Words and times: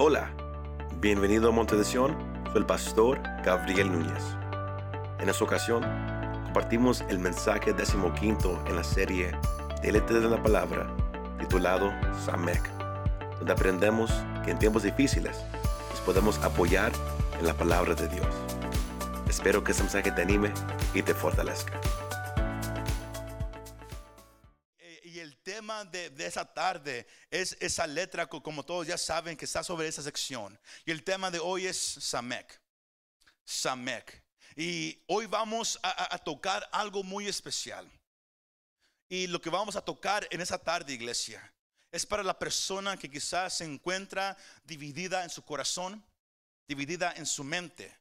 Hola, 0.00 0.30
bienvenido 1.00 1.48
a 1.48 1.50
Monte 1.50 1.74
de 1.74 1.82
soy 1.82 2.14
el 2.54 2.64
pastor 2.64 3.20
Gabriel 3.44 3.90
Núñez. 3.90 4.22
En 5.18 5.28
esta 5.28 5.42
ocasión, 5.42 5.82
compartimos 6.44 7.00
el 7.08 7.18
mensaje 7.18 7.72
decimoquinto 7.72 8.62
en 8.68 8.76
la 8.76 8.84
serie 8.84 9.32
de 9.82 9.90
Letras 9.90 10.22
de 10.22 10.30
la 10.30 10.40
Palabra, 10.40 10.86
titulado 11.40 11.90
Samek, 12.24 12.62
donde 13.38 13.52
aprendemos 13.52 14.12
que 14.44 14.52
en 14.52 14.60
tiempos 14.60 14.84
difíciles 14.84 15.36
nos 15.90 16.00
podemos 16.02 16.38
apoyar 16.44 16.92
en 17.40 17.46
la 17.48 17.54
palabra 17.54 17.96
de 17.96 18.06
Dios. 18.06 18.28
Espero 19.28 19.64
que 19.64 19.72
este 19.72 19.82
mensaje 19.82 20.12
te 20.12 20.22
anime 20.22 20.52
y 20.94 21.02
te 21.02 21.12
fortalezca. 21.12 21.72
Esa 26.28 26.44
tarde 26.44 27.06
es 27.30 27.56
esa 27.60 27.86
letra, 27.86 28.28
co- 28.28 28.42
como 28.42 28.64
todos 28.64 28.86
ya 28.86 28.96
saben, 28.96 29.36
que 29.36 29.44
está 29.44 29.64
sobre 29.64 29.88
esa 29.88 30.02
sección. 30.02 30.58
Y 30.84 30.90
el 30.92 31.02
tema 31.02 31.30
de 31.30 31.38
hoy 31.40 31.66
es 31.66 31.76
Samek. 31.76 32.60
Samek. 33.44 34.22
Y 34.56 35.02
hoy 35.06 35.26
vamos 35.26 35.78
a, 35.82 36.18
tocar 36.18 36.68
algo 36.72 37.02
muy 37.02 37.28
especial. 37.28 37.88
Y 39.08 39.26
lo 39.28 39.40
que 39.40 39.50
vamos 39.50 39.76
a 39.76 39.84
tocar 39.84 40.26
en 40.30 40.40
esa 40.40 40.58
tarde, 40.58 40.92
iglesia, 40.92 41.52
es 41.92 42.04
para 42.04 42.22
la 42.22 42.38
persona 42.38 42.96
que 42.96 43.10
quizás 43.10 43.58
se 43.58 43.64
encuentra 43.64 44.36
dividida 44.64 45.24
en 45.24 45.30
su 45.30 45.42
corazón, 45.44 46.04
dividida 46.66 47.12
en 47.16 47.24
su 47.24 47.44
mente. 47.44 47.96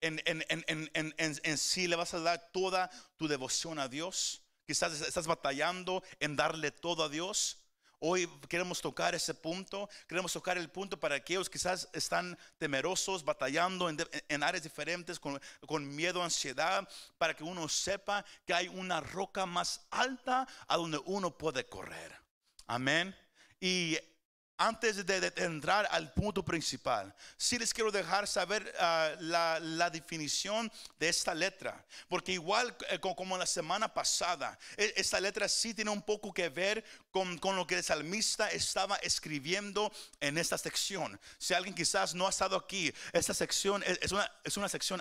En, 0.00 0.22
en, 0.26 0.44
en, 0.48 1.14
en, 1.18 1.58
sí 1.58 1.88
le 1.88 1.96
vas 1.96 2.14
a 2.14 2.20
dar 2.20 2.50
toda 2.52 2.88
tu 3.16 3.26
devoción 3.26 3.78
a 3.80 3.88
Dios. 3.88 4.42
Quizás 4.68 5.00
estás 5.00 5.26
batallando 5.26 6.02
en 6.20 6.36
darle 6.36 6.70
todo 6.70 7.02
a 7.02 7.08
Dios. 7.08 7.56
Hoy 8.00 8.28
queremos 8.50 8.82
tocar 8.82 9.14
ese 9.14 9.32
punto. 9.32 9.88
Queremos 10.06 10.30
tocar 10.30 10.58
el 10.58 10.68
punto 10.68 11.00
para 11.00 11.14
aquellos 11.14 11.48
que 11.48 11.54
quizás 11.54 11.88
están 11.94 12.38
temerosos, 12.58 13.24
batallando 13.24 13.88
en 13.88 14.42
áreas 14.42 14.62
diferentes, 14.62 15.18
con, 15.18 15.40
con 15.66 15.96
miedo, 15.96 16.22
ansiedad, 16.22 16.86
para 17.16 17.32
que 17.34 17.44
uno 17.44 17.66
sepa 17.66 18.26
que 18.44 18.52
hay 18.52 18.68
una 18.68 19.00
roca 19.00 19.46
más 19.46 19.86
alta 19.90 20.46
a 20.66 20.76
donde 20.76 20.98
uno 21.06 21.38
puede 21.38 21.64
correr. 21.64 22.14
Amén. 22.66 23.16
Y 23.58 23.96
antes 24.58 25.06
de, 25.06 25.32
entrar 25.36 25.88
al 25.90 26.12
punto 26.12 26.44
principal, 26.44 27.14
sí 27.36 27.58
les 27.58 27.72
quiero 27.72 27.90
dejar 27.92 28.26
saber 28.26 28.74
ah, 28.80 29.12
la, 29.20 29.88
definición 29.90 30.70
de 30.98 31.08
esta 31.08 31.34
letra, 31.34 31.84
porque 32.08 32.32
igual 32.32 32.76
eh, 32.90 32.98
co- 32.98 33.14
como 33.14 33.38
la 33.38 33.46
semana 33.46 33.92
pasada, 33.94 34.58
e- 34.76 34.92
esta 34.96 35.20
letra 35.20 35.48
sí 35.48 35.72
tiene 35.72 35.90
un 35.92 36.02
poco 36.02 36.34
que 36.34 36.48
ver 36.48 36.84
con, 37.10 37.38
con 37.38 37.56
lo 37.56 37.66
que 37.66 37.76
el 37.76 37.84
salmista 37.84 38.50
estaba 38.50 38.96
escribiendo 38.96 39.92
en 40.20 40.36
esta 40.36 40.58
sección. 40.58 41.18
Si 41.38 41.54
alguien 41.54 41.74
quizás 41.74 42.14
no 42.14 42.26
ha 42.26 42.30
estado 42.30 42.56
aquí, 42.56 42.92
esta 43.12 43.34
sección 43.34 43.82
es, 43.86 44.12
una, 44.12 44.30
es 44.42 44.56
una 44.56 44.68
sección 44.68 45.00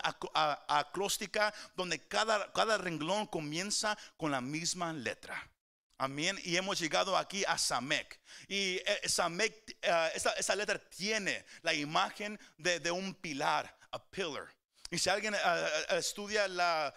acróstica 0.67 1.53
donde 1.75 1.99
cada, 2.07 2.51
cada 2.53 2.77
renglón 2.77 3.25
comienza 3.25 3.97
con 4.17 4.31
la 4.31 4.39
misma 4.41 4.93
letra. 4.93 5.49
Amén. 5.97 6.39
Y 6.43 6.55
hemos 6.57 6.79
llegado 6.79 7.17
aquí 7.17 7.43
a 7.45 7.57
Samek. 7.57 8.19
Y 8.47 8.77
eh, 8.85 9.01
Samek, 9.09 9.77
eh, 9.81 10.11
esa, 10.13 10.31
esa 10.33 10.55
letra 10.55 10.79
tiene 10.89 11.43
la 11.63 11.73
imagen 11.73 12.39
de, 12.57 12.79
de 12.79 12.91
un 12.91 13.15
pilar, 13.15 13.75
a 13.91 14.03
pillar. 14.03 14.53
Y 14.89 14.99
si 14.99 15.09
alguien 15.09 15.33
eh, 15.35 15.39
estudia 15.91 16.47
la 16.47 16.93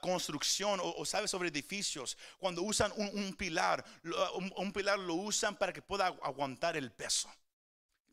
construcción 0.00 0.80
o, 0.82 1.04
sabe 1.04 1.28
sobre 1.28 1.48
edificios, 1.48 2.16
cuando 2.38 2.62
usan 2.62 2.92
un, 2.96 3.08
un 3.12 3.34
pilar, 3.36 3.84
un, 4.34 4.52
un 4.56 4.72
pilar 4.72 4.98
lo 4.98 5.14
usan 5.14 5.56
para 5.56 5.72
que 5.72 5.82
pueda 5.82 6.08
agu- 6.10 6.20
aguantar 6.22 6.76
el 6.76 6.92
peso. 6.92 7.30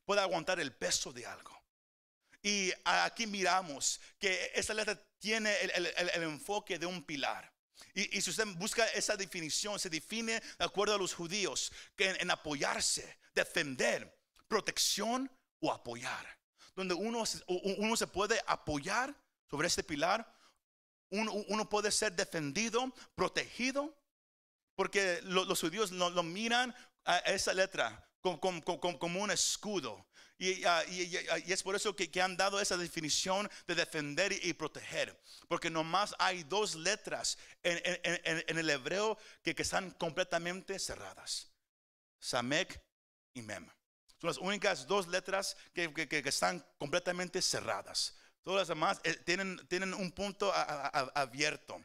Pueda 0.03 0.23
aguantar 0.23 0.59
el 0.59 0.73
peso 0.73 1.13
de 1.13 1.25
algo. 1.25 1.57
Y 2.41 2.73
aquí 2.83 3.25
miramos 3.27 4.01
que 4.19 4.51
esta 4.55 4.73
letra 4.73 4.99
tiene 5.19 5.55
el- 5.61 5.85
el- 5.95 6.09
el 6.09 6.23
enfoque 6.23 6.77
de 6.77 6.85
un 6.87 7.03
pilar. 7.03 7.52
Y, 7.93 8.21
si 8.21 8.29
usted 8.29 8.45
busca 8.55 8.85
esa 8.89 9.15
definición, 9.15 9.79
se 9.79 9.89
define 9.89 10.39
de 10.39 10.65
acuerdo 10.65 10.95
a 10.95 10.97
los 10.97 11.13
judíos, 11.13 11.71
que 11.95 12.09
en, 12.09 12.31
apoyarse, 12.31 13.19
defender, 13.33 14.17
protección 14.47 15.29
o 15.59 15.71
apoyar. 15.71 16.39
Donde 16.75 16.93
uno, 16.93 17.23
uno 17.47 17.95
se 17.97 18.07
puede 18.07 18.41
apoyar 18.47 19.15
sobre 19.49 19.67
este 19.67 19.83
pilar, 19.83 20.31
uno, 21.09 21.31
uno 21.33 21.69
puede 21.69 21.91
ser 21.91 22.13
defendido, 22.13 22.91
protegido, 23.15 23.95
porque 24.75 25.19
lo- 25.23 25.45
los 25.45 25.59
judíos 25.61 25.91
lo 25.91 26.23
miran 26.23 26.73
a 27.05 27.17
esa 27.19 27.53
letra 27.53 28.09
como, 28.23 29.21
un 29.21 29.31
escudo. 29.31 30.07
Y, 30.39 30.63
ah, 30.65 30.83
es 31.45 31.61
por 31.61 31.75
eso 31.75 31.95
que, 31.95 32.09
han 32.21 32.35
dado 32.35 32.59
esa 32.59 32.77
definición 32.77 33.49
de 33.67 33.75
defender 33.75 34.31
y, 34.31 34.53
proteger. 34.53 35.21
Porque 35.47 35.69
nomás 35.69 36.15
hay 36.17 36.43
dos 36.43 36.75
letras 36.75 37.37
en, 37.61 38.57
el 38.57 38.69
hebreo 38.69 39.17
que, 39.43 39.53
están 39.57 39.91
completamente 39.91 40.79
cerradas. 40.79 41.47
Samek 42.19 42.81
y 43.33 43.41
Mem. 43.41 43.69
Son 44.19 44.29
las 44.29 44.37
únicas 44.37 44.87
dos 44.87 45.07
letras 45.07 45.57
que, 45.73 45.91
están 46.25 46.65
completamente 46.77 47.41
cerradas. 47.41 48.15
Todas 48.41 48.61
las 48.61 48.67
demás 48.69 49.01
eh, 49.03 49.15
tienen, 49.25 49.93
un 49.93 50.11
punto 50.11 50.51
a- 50.51 50.63
a- 50.63 50.87
a- 50.87 51.21
abierto. 51.21 51.81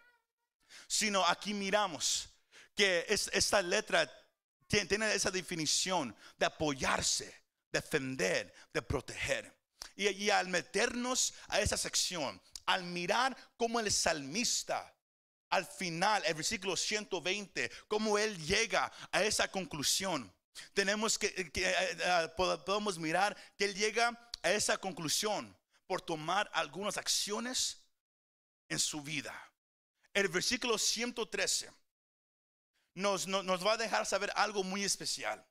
Sino 0.87 1.25
aquí 1.27 1.53
miramos 1.55 2.29
que 2.75 3.05
es- 3.09 3.31
esta 3.33 3.61
letra 3.63 4.09
tiene, 4.69 5.13
esa 5.15 5.31
definición 5.31 6.15
de 6.39 6.47
apoyarse, 6.47 7.43
defender, 7.73 8.55
de 8.73 8.83
proteger. 8.83 9.57
Y, 9.97 10.09
y 10.09 10.31
al 10.31 10.49
meternos 10.49 11.35
a 11.49 11.61
esa 11.61 11.77
sección, 11.77 12.41
al 12.67 12.85
mirar 12.85 13.37
cómo 13.57 13.81
el 13.81 13.91
salmista, 13.91 14.95
al 15.51 15.67
final, 15.67 16.23
el 16.27 16.35
versículo 16.35 16.77
120, 16.77 17.71
cómo 17.89 18.19
él 18.19 18.39
llega 18.47 18.93
a 19.11 19.23
esa 19.23 19.51
conclusión, 19.51 20.33
tenemos 20.75 21.19
que, 21.19 21.51
que, 21.51 21.69
eh, 21.69 21.75
eh, 21.99 22.29
pod- 22.37 22.63
podemos 22.65 22.99
mirar 22.99 23.37
que 23.57 23.65
él 23.65 23.75
llega 23.75 24.31
a 24.43 24.53
esa 24.53 24.77
conclusión 24.77 25.57
por 25.87 26.03
tomar 26.03 26.51
algunas 26.53 26.97
acciones 26.99 27.79
en 28.69 28.79
su 28.79 29.01
vida. 29.01 29.35
El 30.13 30.29
versículo 30.29 30.77
113 30.77 31.71
nos, 32.99 33.27
no- 33.27 33.43
nos 33.43 33.65
va 33.65 33.75
a 33.75 33.77
dejar 33.77 34.05
saber 34.07 34.31
algo 34.35 34.63
muy 34.65 34.85
especial. 34.85 35.45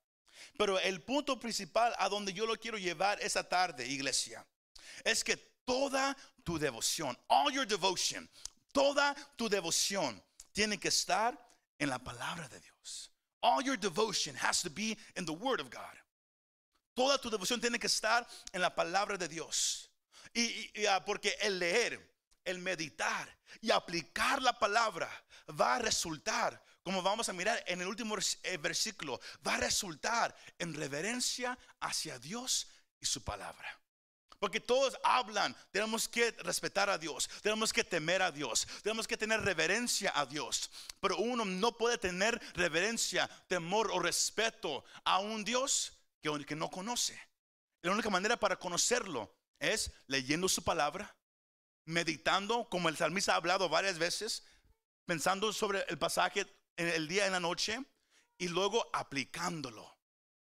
Pero 0.57 0.79
el 0.79 1.01
punto 1.01 1.39
principal 1.39 1.93
a 1.97 2.09
donde 2.09 2.33
yo 2.33 2.45
lo 2.45 2.55
quiero 2.57 2.77
llevar 2.77 3.19
esa 3.21 3.43
tarde, 3.47 3.85
iglesia, 3.87 4.45
es 5.03 5.23
que 5.23 5.37
toda 5.65 6.15
tu 6.43 6.57
devoción, 6.59 7.17
all 7.27 7.51
your 7.51 7.65
devotion, 7.65 8.29
toda 8.71 9.15
tu 9.35 9.47
devoción 9.49 10.21
tiene 10.51 10.77
que 10.79 10.89
estar 10.89 11.37
en 11.79 11.89
la 11.89 11.99
palabra 11.99 12.47
de 12.49 12.59
Dios. 12.59 13.11
All 13.41 13.63
your 13.63 13.77
devotion 13.77 14.35
has 14.35 14.61
to 14.61 14.69
be 14.69 14.97
in 15.15 15.25
the 15.25 15.31
word 15.33 15.59
of 15.61 15.69
God. 15.69 15.95
Toda 16.95 17.17
tu 17.19 17.29
devoción 17.29 17.61
tiene 17.61 17.77
que 17.79 17.87
estar 17.87 18.27
en 18.51 18.61
la 18.61 18.73
palabra 18.73 19.17
de 19.17 19.27
Dios. 19.27 19.89
Y, 20.33 20.85
ah, 20.87 21.03
porque 21.05 21.35
el 21.41 21.59
leer, 21.59 21.99
el 22.43 22.59
meditar 22.59 23.27
y 23.61 23.71
aplicar 23.71 24.41
la 24.41 24.57
palabra 24.57 25.07
va 25.59 25.75
a 25.75 25.79
resultar, 25.79 26.61
como 26.87 27.01
vamos 27.01 27.27
a 27.27 27.33
mirar 27.33 27.61
en 27.67 27.81
el 27.81 27.87
último 27.87 28.15
eh, 28.43 28.55
versículo, 28.55 29.19
va 29.45 29.55
a 29.55 29.57
resultar 29.57 30.33
en 30.57 30.73
reverencia 30.73 31.59
hacia 31.81 32.17
Dios 32.17 32.65
y 33.01 33.05
su 33.05 33.25
palabra. 33.25 33.77
Porque 34.39 34.61
todos 34.61 34.97
hablan, 35.03 35.53
tenemos 35.69 36.07
que 36.07 36.31
respetar 36.31 36.89
a 36.89 36.97
Dios, 36.97 37.29
tenemos 37.41 37.73
que 37.73 37.83
temer 37.83 38.21
a 38.21 38.31
Dios, 38.31 38.65
tenemos 38.83 39.05
que 39.05 39.17
tener 39.17 39.41
reverencia 39.41 40.13
a 40.15 40.25
Dios. 40.25 40.71
Pero 41.01 41.17
uno 41.17 41.43
no 41.43 41.75
puede 41.75 41.97
tener 41.97 42.39
reverencia, 42.53 43.27
temor 43.49 43.91
o 43.91 43.99
respeto 43.99 44.85
a 45.03 45.19
un 45.19 45.43
Dios 45.43 45.91
que, 46.21 46.45
que 46.45 46.55
no 46.55 46.71
conoce. 46.71 47.19
La 47.81 47.91
única 47.91 48.09
manera 48.09 48.39
para 48.39 48.57
conocerlo 48.57 49.35
es 49.59 49.91
leyendo 50.05 50.47
su 50.47 50.63
palabra, 50.63 51.13
meditando, 51.83 52.69
como 52.69 52.87
el 52.87 52.95
salmista 52.95 53.33
ha 53.33 53.35
hablado 53.35 53.67
varias 53.67 53.99
veces, 53.99 54.45
pensando 55.05 55.51
sobre 55.51 55.83
el 55.89 55.97
pasaje 55.97 56.45
en 56.77 56.87
el 56.87 57.07
día 57.07 57.25
en 57.25 57.33
la 57.33 57.39
noche 57.39 57.79
y 58.37 58.47
luego 58.47 58.87
aplicándolo 58.93 59.95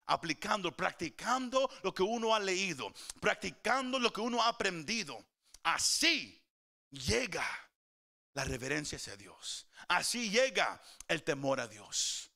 aplicando, 0.05 0.75
practicando 0.75 1.69
lo 1.83 1.93
que 1.93 2.01
uno 2.01 2.33
ha 2.33 2.39
leído, 2.39 2.91
practicando 3.21 3.99
lo 3.99 4.11
que 4.11 4.21
uno 4.21 4.41
ha 4.41 4.47
aprendido. 4.47 5.23
Así 5.61 6.43
llega 6.89 7.45
la 8.33 8.43
reverencia 8.43 8.95
hacia 8.97 9.15
Dios. 9.15 9.67
Así 9.87 10.31
llega 10.31 10.81
el 11.07 11.21
temor 11.23 11.59
a 11.59 11.67
Dios. 11.67 12.31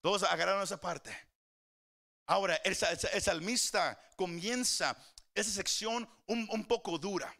Todos 0.00 0.24
agarraron 0.24 0.64
esa 0.64 0.80
parte. 0.80 1.16
Ahora, 2.26 2.56
el, 2.64 2.72
el 2.72 2.76
sa- 2.76 2.90
el 3.12 3.22
salmista 3.22 3.96
comienza 4.16 4.96
esa 5.34 5.52
sección 5.52 6.08
un 6.26 6.64
poco 6.66 6.98
dura. 6.98 7.32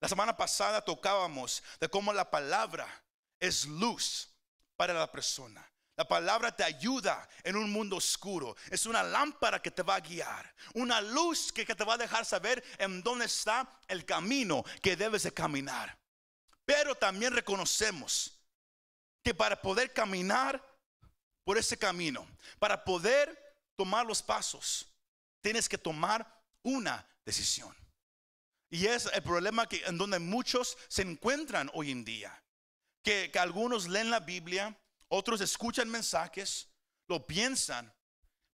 La 0.00 0.08
semana 0.08 0.36
pasada 0.36 0.84
tocábamos 0.84 1.62
de 1.80 1.88
cómo 1.88 2.12
la 2.12 2.30
palabra 2.30 2.86
es 3.38 3.64
luz 3.64 4.29
para 4.80 4.94
la 4.94 5.12
persona. 5.12 5.62
La 5.94 6.08
palabra 6.08 6.56
te 6.56 6.64
ayuda 6.64 7.28
en 7.44 7.54
un 7.54 7.70
mundo 7.70 7.96
oscuro. 7.96 8.56
Es 8.70 8.86
una 8.86 9.02
lámpara 9.02 9.60
que 9.60 9.70
te 9.70 9.82
va 9.82 9.96
a 9.96 10.00
guiar. 10.00 10.54
Una 10.72 11.02
luz 11.02 11.52
que, 11.52 11.66
te 11.66 11.84
va 11.84 11.92
a 11.92 11.98
dejar 11.98 12.24
saber 12.24 12.64
en 12.78 13.02
dónde 13.02 13.26
está 13.26 13.70
el 13.88 14.06
camino 14.06 14.64
que 14.80 14.96
debes 14.96 15.24
de 15.24 15.34
caminar. 15.34 15.98
Pero 16.64 16.94
también 16.94 17.34
reconocemos 17.34 18.40
que 19.22 19.34
para 19.34 19.60
poder 19.60 19.92
caminar 19.92 20.66
por 21.44 21.58
ese 21.58 21.76
camino, 21.76 22.26
para 22.58 22.82
poder 22.82 23.38
tomar 23.76 24.06
los 24.06 24.22
pasos, 24.22 24.86
tienes 25.42 25.68
que 25.68 25.76
tomar 25.76 26.26
una 26.62 27.06
decisión. 27.26 27.76
Y 28.70 28.86
es 28.86 29.10
el 29.12 29.22
problema 29.22 29.68
que, 29.68 29.84
en 29.84 29.98
donde 29.98 30.20
muchos 30.20 30.78
se 30.88 31.02
encuentran 31.02 31.70
hoy 31.74 31.90
en 31.90 32.02
día. 32.02 32.42
Que, 33.02 33.30
algunos 33.38 33.88
leen 33.88 34.10
la 34.10 34.20
Biblia, 34.20 34.78
otros 35.08 35.40
escuchan 35.40 35.88
mensajes, 35.88 36.68
lo 37.08 37.26
piensan, 37.26 37.92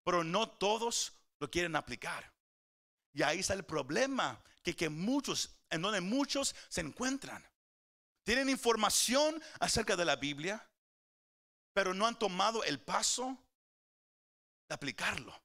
pero 0.04 0.24
no 0.24 0.50
todos 0.50 1.14
lo 1.40 1.50
quieren 1.50 1.76
aplicar. 1.76 2.34
Y 3.14 3.24
ahí 3.24 3.40
está 3.40 3.54
el 3.54 3.66
problema 3.66 4.44
que, 4.62 4.76
que 4.76 4.90
muchos, 4.90 5.58
en 5.70 5.82
donde 5.82 6.02
muchos 6.02 6.56
se 6.70 6.82
encuentran. 6.82 7.44
Tienen 8.24 8.50
información 8.50 9.42
acerca 9.60 9.96
de 9.96 10.06
la 10.06 10.16
Biblia, 10.16 10.68
pero 11.74 11.94
no 11.94 12.08
han 12.08 12.18
tomado 12.18 12.64
el 12.64 12.80
paso 12.80 13.38
de 14.68 14.76
aplicarlo. 14.76 15.40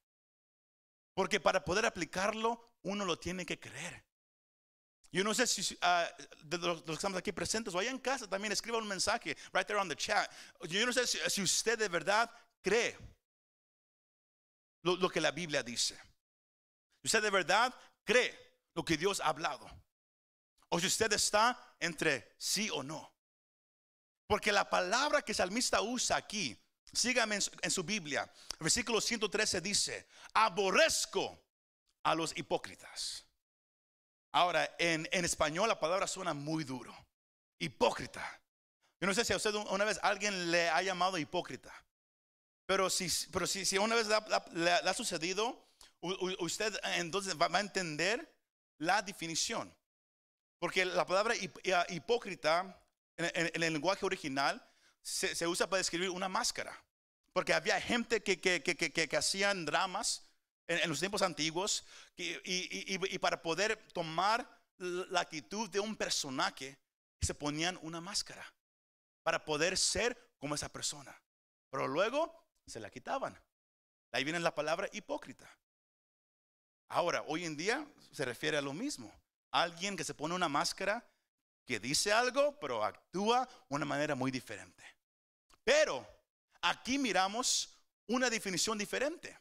Porque 1.15 1.41
para 1.41 1.65
poder 1.65 1.87
aplicarlo, 1.87 2.73
uno 2.83 3.05
lo 3.05 3.19
tiene 3.19 3.45
que 3.45 3.59
creer. 3.59 4.10
Yo 5.13 5.25
no 5.25 5.35
sé 5.35 5.47
si 5.47 5.77
ah, 5.81 6.09
de 6.45 6.59
los, 6.59 6.83
que 6.83 6.93
estamos 6.93 7.19
aquí 7.19 7.33
presentes 7.33 7.75
o 7.75 7.79
allá 7.79 7.91
en 7.91 7.99
casa 7.99 8.29
también 8.29 8.53
escriba 8.53 8.79
un 8.79 8.87
mensaje, 8.87 9.37
right 9.53 9.67
there 9.67 9.81
on 9.81 9.89
the 9.89 9.97
chat. 9.97 10.31
Yo 10.69 10.87
no 10.87 10.93
sé 10.93 11.07
si, 11.07 11.43
usted 11.43 11.79
de 11.79 11.89
verdad 11.89 12.31
cree 12.63 12.97
lo, 14.83 15.11
que 15.11 15.21
la 15.21 15.33
Biblia 15.33 15.63
dice. 15.63 15.99
Usted 17.03 17.23
de 17.23 17.31
verdad 17.31 17.75
cree 18.05 18.39
lo 18.75 18.85
que 18.85 18.97
Dios 18.97 19.21
ha 19.21 19.29
hablado. 19.29 19.69
O 20.69 20.79
si 20.79 20.87
usted 20.87 21.13
está 21.13 21.75
entre 21.81 22.35
sí 22.39 22.71
o 22.71 22.85
no. 22.85 23.13
Porque 24.29 24.53
la 24.53 24.71
palabra 24.71 25.23
que 25.23 25.33
el 25.33 25.37
salmista 25.37 25.83
usa 25.83 26.17
aquí, 26.17 26.57
sígame 26.93 27.35
en 27.63 27.71
su, 27.71 27.83
Biblia, 27.83 28.33
el 28.53 28.59
versículo 28.65 29.01
113 29.01 29.61
dice, 29.61 30.07
aborrezco 30.35 31.43
a 32.05 32.15
los 32.15 32.37
hipócritas. 32.37 33.27
Ahora, 34.33 34.75
en, 34.79 35.07
español 35.13 35.69
la 35.69 35.81
palabra 35.81 36.07
suena 36.07 36.35
muy 36.35 36.65
duro. 36.65 36.95
Hipócrita. 37.59 38.41
Yo 39.01 39.07
no 39.07 39.15
sé 39.15 39.25
si 39.25 39.33
a 39.33 39.37
usted 39.37 39.55
una 39.55 39.85
vez 39.85 39.99
alguien 40.03 40.51
le 40.51 40.69
ha 40.69 40.83
llamado 40.83 41.19
hipócrita. 41.19 41.73
Pero 42.67 42.89
si, 42.89 43.09
pero 43.33 43.47
si, 43.47 43.65
si 43.65 43.79
una 43.79 43.97
vez 43.97 44.07
le, 44.53 44.71
ha 44.71 44.95
sucedido, 44.95 45.69
usted 46.01 46.79
entonces 46.97 47.37
va, 47.37 47.47
a 47.47 47.61
entender 47.61 48.33
la 48.79 49.03
definición. 49.03 49.75
Porque 50.59 50.85
la 50.85 51.07
palabra 51.07 51.35
hipócrita 51.89 52.81
en, 53.17 53.51
el 53.53 53.73
lenguaje 53.73 54.07
original 54.07 54.65
se, 55.03 55.47
usa 55.47 55.69
para 55.69 55.79
describir 55.79 56.11
una 56.11 56.29
máscara. 56.29 56.81
Porque 57.33 57.55
había 57.55 57.81
gente 57.81 58.23
que, 58.23 58.41
que, 58.41 59.17
hacían 59.17 59.65
dramas 59.65 60.30
en, 60.71 60.89
los 60.89 61.01
tiempos 61.01 61.23
antiguos 61.23 61.85
y, 62.17 63.19
para 63.19 63.43
poder 63.43 63.77
tomar 63.93 64.49
la 64.79 65.21
actitud 65.21 65.69
de 65.69 65.81
un 65.81 65.97
personaje, 65.97 66.79
se 67.21 67.35
ponían 67.35 67.79
una 67.83 68.01
máscara 68.01 68.47
para 69.23 69.45
poder 69.45 69.77
ser 69.77 70.17
como 70.39 70.55
esa 70.55 70.69
persona. 70.69 71.21
Pero 71.71 71.89
luego 71.89 72.47
se 72.67 72.81
la 72.81 72.89
quitaban. 72.89 73.39
Ahí 74.13 74.25
viene 74.25 74.41
la 74.41 74.55
palabra 74.55 74.89
hipócrita. 74.93 75.51
Ahora, 76.89 77.23
hoy 77.27 77.45
en 77.45 77.57
día 77.57 77.87
se 78.13 78.25
refiere 78.25 78.57
a 78.57 78.63
lo 78.63 78.73
mismo. 78.73 79.13
Alguien 79.53 79.97
que 79.97 80.05
se 80.05 80.15
pone 80.15 80.35
una 80.35 80.49
máscara 80.49 81.05
que 81.67 81.81
dice 81.81 82.13
algo, 82.13 82.59
pero 82.61 82.85
actúa 82.85 83.47
de 83.47 83.75
una 83.75 83.85
manera 83.85 84.15
muy 84.15 84.31
diferente. 84.31 84.85
Pero 85.65 86.07
aquí 86.63 86.99
miramos 86.99 87.77
una 88.07 88.31
definición 88.31 88.79
diferente. 88.79 89.37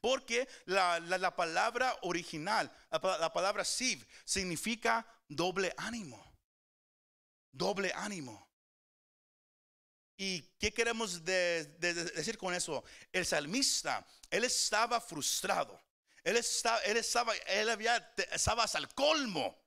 Porque 0.00 0.48
la, 0.66 1.34
palabra 1.34 1.96
original, 2.02 2.70
la, 2.90 3.32
palabra 3.32 3.64
siv, 3.64 4.06
significa 4.24 5.06
doble 5.28 5.72
ánimo. 5.76 6.24
Doble 7.52 7.92
ánimo. 7.94 8.48
¿Y 10.16 10.42
qué 10.58 10.72
queremos 10.72 11.24
decir 11.24 12.36
con 12.38 12.54
eso? 12.54 12.84
El 13.12 13.24
salmista, 13.24 14.06
él 14.30 14.44
estaba 14.44 15.00
frustrado. 15.00 15.80
Él 16.24 16.36
estaba, 16.36 16.80
él 16.80 16.96
estaba, 16.96 17.34
él 17.46 17.68
había, 17.68 17.96
estaba 18.32 18.64
hasta 18.64 18.78
el 18.78 18.88
colmo 18.88 19.64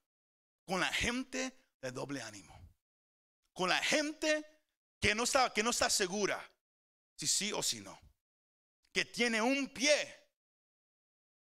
con 0.65 0.79
la 0.79 0.91
gente 0.93 1.57
de 1.81 1.91
doble 1.91 2.21
ánimo. 2.21 2.57
Con 3.53 3.69
la 3.69 3.81
gente 3.81 4.45
que 4.99 5.15
no 5.15 5.23
está, 5.23 5.51
que 5.51 5.63
no 5.63 5.71
está 5.71 5.89
segura 5.89 6.51
si 7.15 7.27
sí 7.27 7.53
o 7.53 7.61
si 7.61 7.81
no. 7.81 7.99
Que 8.91 9.05
tiene 9.05 9.41
un 9.41 9.69
pie 9.69 10.20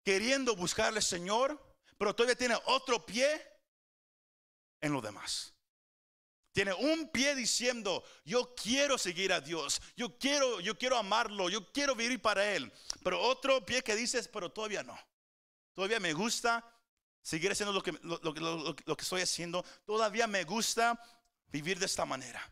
queriendo 0.04 0.56
buscarle 0.56 1.00
Señor, 1.00 1.60
pero 1.98 2.14
todavía 2.14 2.36
tiene 2.36 2.56
otro 2.66 3.04
pie 3.04 3.40
en 4.80 4.92
lo 4.92 5.00
demás. 5.00 5.54
Tiene 6.52 6.74
un 6.74 7.08
pie 7.08 7.34
diciendo, 7.34 8.04
yo 8.24 8.54
quiero 8.54 8.98
seguir 8.98 9.32
a 9.32 9.40
Dios, 9.40 9.80
yo 9.96 10.18
quiero, 10.18 10.60
yo 10.60 10.76
quiero 10.76 10.98
amarlo, 10.98 11.48
yo 11.48 11.72
quiero 11.72 11.94
vivir 11.94 12.20
para 12.20 12.54
Él. 12.54 12.70
Pero 13.02 13.20
otro 13.20 13.64
pie 13.64 13.82
que 13.82 13.96
dices, 13.96 14.28
pero 14.28 14.52
todavía 14.52 14.82
no. 14.82 14.98
Todavía 15.72 15.98
me 15.98 16.12
gusta 16.12 16.62
seguir 17.22 17.52
haciendo 17.52 17.72
lo, 17.72 17.82
que 17.82 19.02
estoy 19.02 19.22
haciendo. 19.22 19.64
Todavía 19.86 20.26
me 20.26 20.44
gusta 20.44 21.00
vivir 21.46 21.78
de 21.78 21.86
esta 21.86 22.04
manera. 22.04 22.42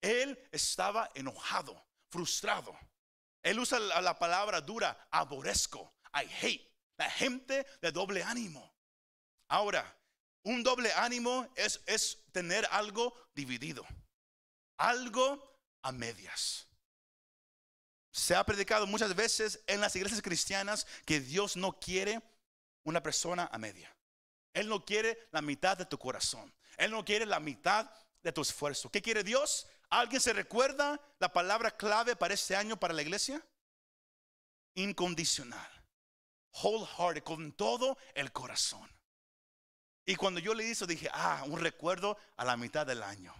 Él 0.00 0.38
estaba 0.52 1.10
enojado, 1.14 1.84
frustrado. 2.10 2.78
Él 3.42 3.58
usa 3.58 3.80
la, 3.80 4.18
palabra 4.18 4.60
dura, 4.60 5.08
aborrezco, 5.10 5.94
I 6.14 6.26
hate. 6.26 6.68
La 6.96 7.10
gente 7.10 7.66
de 7.80 7.92
doble 7.92 8.22
ánimo. 8.22 8.74
Ahora, 9.48 9.96
un 10.42 10.62
doble 10.62 10.92
ánimo 10.92 11.48
es, 11.56 11.80
es 11.86 12.24
tener 12.32 12.66
algo 12.70 13.14
dividido, 13.34 13.86
algo 14.76 15.60
a 15.82 15.92
medias. 15.92 16.66
Se 18.10 18.34
ha 18.34 18.44
predicado 18.44 18.86
muchas 18.86 19.14
veces 19.14 19.62
en 19.66 19.80
las 19.80 19.94
iglesias 19.94 20.22
cristianas 20.22 20.86
que 21.04 21.20
Dios 21.20 21.56
no 21.56 21.78
quiere 21.78 22.20
una 22.82 23.02
persona 23.02 23.48
a 23.52 23.58
media. 23.58 23.94
Él 24.54 24.68
no 24.68 24.84
quiere 24.84 25.28
la 25.30 25.42
mitad 25.42 25.76
de 25.76 25.86
tu 25.86 25.98
corazón. 25.98 26.52
Él 26.76 26.90
no 26.90 27.04
quiere 27.04 27.26
la 27.26 27.38
mitad 27.38 27.90
de 28.22 28.32
tu 28.32 28.42
esfuerzo. 28.42 28.90
¿Qué 28.90 29.02
quiere 29.02 29.22
Dios? 29.22 29.66
¿Alguien 29.90 30.20
se 30.20 30.32
recuerda 30.32 31.00
la 31.18 31.32
palabra 31.32 31.76
clave 31.76 32.16
para 32.16 32.34
este 32.34 32.56
año 32.56 32.78
para 32.78 32.94
la 32.94 33.02
iglesia? 33.02 33.44
Incondicional. 34.74 35.77
Wholehearted, 36.62 37.22
con 37.22 37.52
todo 37.52 37.98
el 38.14 38.32
corazón. 38.32 38.88
Y 40.04 40.16
cuando 40.16 40.40
yo 40.40 40.54
le 40.54 40.64
hice, 40.64 40.86
dije, 40.86 41.08
ah, 41.12 41.44
un 41.46 41.60
recuerdo 41.60 42.16
a 42.36 42.44
la 42.44 42.56
mitad 42.56 42.86
del 42.86 43.02
año. 43.02 43.34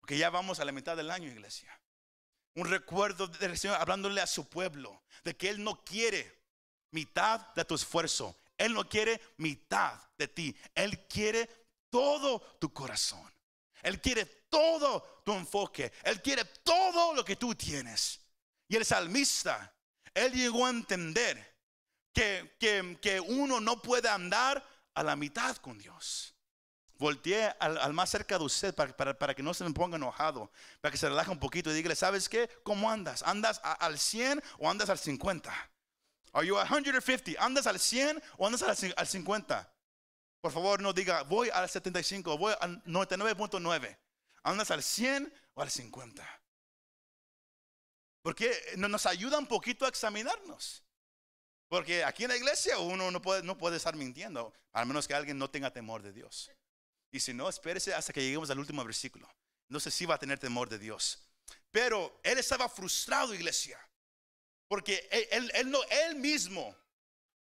Porque 0.00 0.18
ya 0.18 0.30
vamos 0.30 0.60
a 0.60 0.64
la 0.64 0.72
mitad 0.72 0.96
del 0.96 1.10
año, 1.10 1.30
iglesia. 1.30 1.80
Un 2.54 2.68
recuerdo 2.68 3.28
del 3.28 3.56
Señor 3.56 3.78
hablándole 3.80 4.20
a 4.20 4.26
su 4.26 4.46
pueblo 4.48 5.02
de 5.24 5.36
que 5.36 5.48
Él 5.48 5.64
no 5.64 5.82
quiere 5.84 6.42
mitad 6.90 7.40
de 7.54 7.64
tu 7.64 7.74
esfuerzo. 7.74 8.36
Él 8.58 8.74
no 8.74 8.88
quiere 8.88 9.20
mitad 9.38 9.98
de 10.18 10.28
ti. 10.28 10.56
Él 10.74 11.06
quiere 11.08 11.48
todo 11.88 12.40
tu 12.60 12.72
corazón. 12.72 13.32
Él 13.82 14.00
quiere 14.00 14.26
todo 14.48 15.22
tu 15.24 15.32
enfoque. 15.32 15.92
Él 16.04 16.20
quiere 16.20 16.44
todo 16.44 17.14
lo 17.14 17.24
que 17.24 17.36
tú 17.36 17.54
tienes. 17.54 18.20
Y 18.68 18.76
el 18.76 18.84
salmista, 18.84 19.74
él 20.14 20.32
llegó 20.32 20.66
a 20.66 20.70
entender 20.70 21.51
que, 22.12 22.56
que, 23.00 23.20
uno 23.20 23.60
no 23.60 23.80
puede 23.80 24.08
andar 24.08 24.64
a 24.94 25.02
la 25.02 25.16
mitad 25.16 25.56
con 25.56 25.78
Dios. 25.78 26.34
Volteé 26.98 27.54
al, 27.58 27.92
más 27.92 28.10
cerca 28.10 28.38
de 28.38 28.44
usted 28.44 28.74
para, 28.74 28.94
para, 29.18 29.34
que 29.34 29.42
no 29.42 29.54
se 29.54 29.64
me 29.64 29.72
ponga 29.72 29.96
enojado, 29.96 30.52
para 30.80 30.92
que 30.92 30.98
se 30.98 31.08
relaje 31.08 31.30
un 31.30 31.40
poquito 31.40 31.70
y 31.70 31.74
dígale, 31.74 31.96
¿sabes 31.96 32.28
qué? 32.28 32.48
¿Cómo 32.62 32.90
andas? 32.90 33.22
¿Andas 33.24 33.60
al 33.62 33.98
100 33.98 34.42
o 34.58 34.70
andas 34.70 34.88
al 34.88 34.98
50? 34.98 35.52
Are 36.32 36.46
you 36.46 36.56
150? 36.56 37.42
¿Andas 37.42 37.66
al 37.66 37.80
100 37.80 38.22
o 38.36 38.46
andas 38.46 38.62
al 38.62 39.06
50? 39.06 39.72
Por 40.40 40.52
favor, 40.52 40.80
no 40.80 40.92
diga 40.92 41.22
voy 41.22 41.50
al 41.50 41.68
75, 41.68 42.38
voy 42.38 42.54
al 42.60 42.82
99.9. 42.84 43.98
¿Andas 44.44 44.70
al 44.70 44.82
100 44.82 45.32
o 45.54 45.62
al 45.62 45.70
50? 45.70 46.42
Porque 48.22 48.52
nos 48.76 49.06
ayuda 49.06 49.38
un 49.38 49.46
poquito 49.46 49.84
a 49.84 49.88
examinarnos. 49.88 50.84
Porque 51.72 52.04
aquí 52.04 52.24
en 52.24 52.28
la 52.28 52.36
iglesia 52.36 52.76
uno 52.76 53.10
no 53.10 53.22
puede, 53.22 53.42
no 53.42 53.56
puede 53.56 53.78
estar 53.78 53.96
mintiendo, 53.96 54.52
al 54.74 54.84
menos 54.84 55.08
que 55.08 55.14
alguien 55.14 55.38
no 55.38 55.48
tenga 55.48 55.72
temor 55.72 56.02
de 56.02 56.12
Dios. 56.12 56.50
Y 57.10 57.18
si 57.18 57.32
no, 57.32 57.48
espérese 57.48 57.94
hasta 57.94 58.12
que 58.12 58.20
lleguemos 58.20 58.50
al 58.50 58.58
último 58.58 58.84
versículo. 58.84 59.26
No 59.68 59.80
sé 59.80 59.90
si 59.90 60.04
va 60.04 60.16
a 60.16 60.18
tener 60.18 60.38
temor 60.38 60.68
de 60.68 60.78
Dios. 60.78 61.18
Pero 61.70 62.20
él 62.24 62.36
estaba 62.36 62.68
frustrado, 62.68 63.32
iglesia. 63.32 63.80
Porque 64.68 65.08
él, 65.30 65.50
él, 65.54 65.70
no, 65.70 65.82
él 65.84 66.16
mismo, 66.16 66.76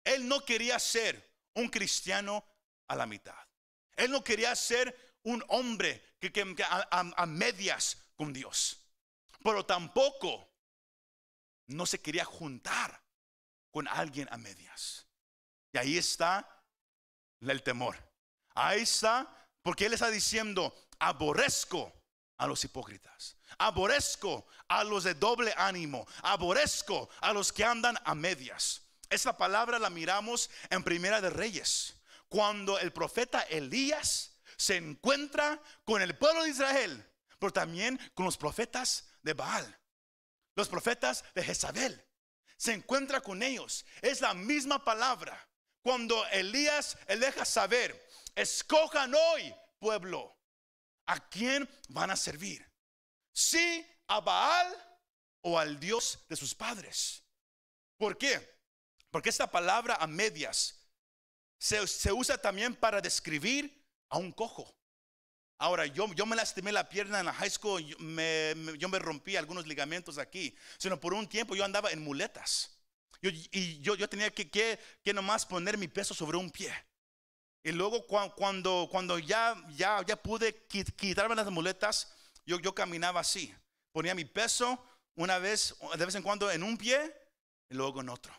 él 0.05 0.29
no 0.29 0.45
quería 0.45 0.79
ser 0.79 1.29
un 1.55 1.69
cristiano 1.69 2.45
a 2.87 2.95
la 2.95 3.07
mitad. 3.07 3.49
Él 3.97 4.13
no 4.13 4.23
quería 4.23 4.55
ser 4.55 5.19
un 5.25 5.45
hombre 5.49 6.15
que, 6.21 6.31
a, 6.69 7.27
medias 7.27 8.01
con 8.15 8.33
Dios. 8.33 8.79
Pero 9.43 9.67
tampoco 9.67 10.49
no 11.67 11.85
se 11.85 12.01
quería 12.01 12.25
juntar 12.25 13.10
con 13.71 13.89
alguien 13.89 14.29
a 14.31 14.37
medias. 14.37 15.07
Y 15.73 15.79
ahí 15.79 15.99
está 15.99 16.49
el 17.41 17.63
temor. 17.63 17.97
Ahí 18.55 18.83
está, 18.83 19.29
porque 19.63 19.87
Él 19.87 19.95
está 19.95 20.11
diciendo, 20.11 20.75
aborrezco 20.99 21.93
a 22.39 22.47
los 22.47 22.65
hipócritas, 22.65 23.37
aborrezco 23.59 24.47
a 24.69 24.83
los 24.85 25.05
de 25.05 25.15
doble 25.15 25.55
ánimo, 25.57 26.07
aborrezco 26.23 27.09
a 27.21 27.33
los 27.33 27.53
que 27.53 27.65
andan 27.65 27.99
a 28.05 28.15
medias. 28.15 28.83
Esa 29.09 29.37
palabra 29.37 29.79
la 29.79 29.91
miramos 29.91 30.51
en 30.71 30.83
Primera 30.83 31.21
de 31.21 31.31
Reyes, 31.31 31.97
cuando 32.29 32.79
el 32.79 32.93
profeta 32.93 33.43
Elías 33.43 34.37
se 34.57 34.77
encuentra 34.77 35.61
con 35.85 36.01
el 36.03 36.17
pueblo 36.17 36.45
de 36.45 36.51
Israel, 36.51 37.07
pero 37.39 37.53
también 37.53 37.99
con 38.15 38.25
los 38.25 38.37
profetas 38.37 39.09
de 39.23 39.35
Baal, 39.35 39.79
los 40.55 40.69
profetas 40.69 41.25
de 41.35 41.43
Jezabel. 41.43 42.07
Se 42.61 42.75
encuentra 42.75 43.23
con 43.23 43.43
ellos. 43.43 43.87
Es 44.03 44.21
la 44.21 44.35
misma 44.35 44.85
palabra. 44.85 45.49
Cuando 45.83 46.27
Elías 46.27 46.99
le 47.09 47.17
deja 47.17 47.47
saber, 47.47 47.99
escojan 48.35 49.15
hoy, 49.15 49.55
pueblo, 49.79 50.39
a 51.07 51.27
quién 51.31 51.67
van 51.89 52.11
a 52.11 52.17
servir. 52.17 52.71
Si 53.33 53.83
a 54.09 54.21
Baal 54.21 54.77
o 55.41 55.59
al 55.59 55.81
Dios 55.81 56.19
de 56.29 56.37
sus 56.37 56.55
padres. 56.55 57.25
¿Por 57.97 58.19
qué? 58.19 58.61
Porque 59.11 59.31
esta 59.31 59.51
palabra 59.51 59.95
a 59.95 60.07
medias 60.07 60.87
se, 61.59 61.87
se 61.87 62.13
usa 62.13 62.37
también 62.37 62.77
para 62.77 63.01
describir 63.01 63.89
a 64.11 64.19
un 64.19 64.33
cojo. 64.33 64.79
Ahora, 65.63 65.85
yo, 65.85 66.11
yo 66.15 66.25
me 66.25 66.37
lastimé 66.37 66.73
la 66.73 66.89
pierna 66.89 67.21
en 67.21 67.27
la 67.27 67.35
high 67.35 67.51
school, 67.51 67.85
yo 67.85 67.99
me, 67.99 68.99
rompí 68.99 69.37
algunos 69.37 69.67
ligamentos 69.67 70.17
aquí, 70.17 70.57
sino 70.79 70.99
por 70.99 71.13
un 71.13 71.29
tiempo 71.29 71.55
yo 71.55 71.67
andaba 71.67 71.91
en 71.91 72.03
muletas. 72.03 72.81
y 73.21 73.79
yo, 73.81 73.95
yo 73.95 74.09
tenía 74.09 74.31
que, 74.31 74.51
que, 74.51 74.79
que, 75.05 75.13
nomás 75.13 75.45
poner 75.45 75.77
mi 75.77 75.87
peso 75.87 76.15
sobre 76.15 76.39
un 76.39 76.51
pie. 76.51 76.73
Y 77.63 77.73
luego 77.73 78.07
cuando, 78.07 78.89
cuando 78.91 79.19
ya, 79.19 79.55
ya, 79.77 80.03
ya 80.07 80.17
pude 80.17 80.67
quitarme 80.67 81.35
las 81.35 81.51
muletas, 81.51 82.11
yo, 82.47 82.59
yo 82.59 82.75
caminaba 82.75 83.21
así. 83.21 83.55
Ponía 83.93 84.15
mi 84.15 84.25
peso 84.25 84.83
una 85.15 85.39
vez, 85.39 85.77
de 85.95 86.07
vez 86.07 86.15
en 86.15 86.23
cuando 86.23 86.51
en 86.51 86.63
un 86.63 86.79
pie 86.79 87.15
y 87.69 87.75
luego 87.75 88.01
en 88.01 88.09
otro. 88.09 88.33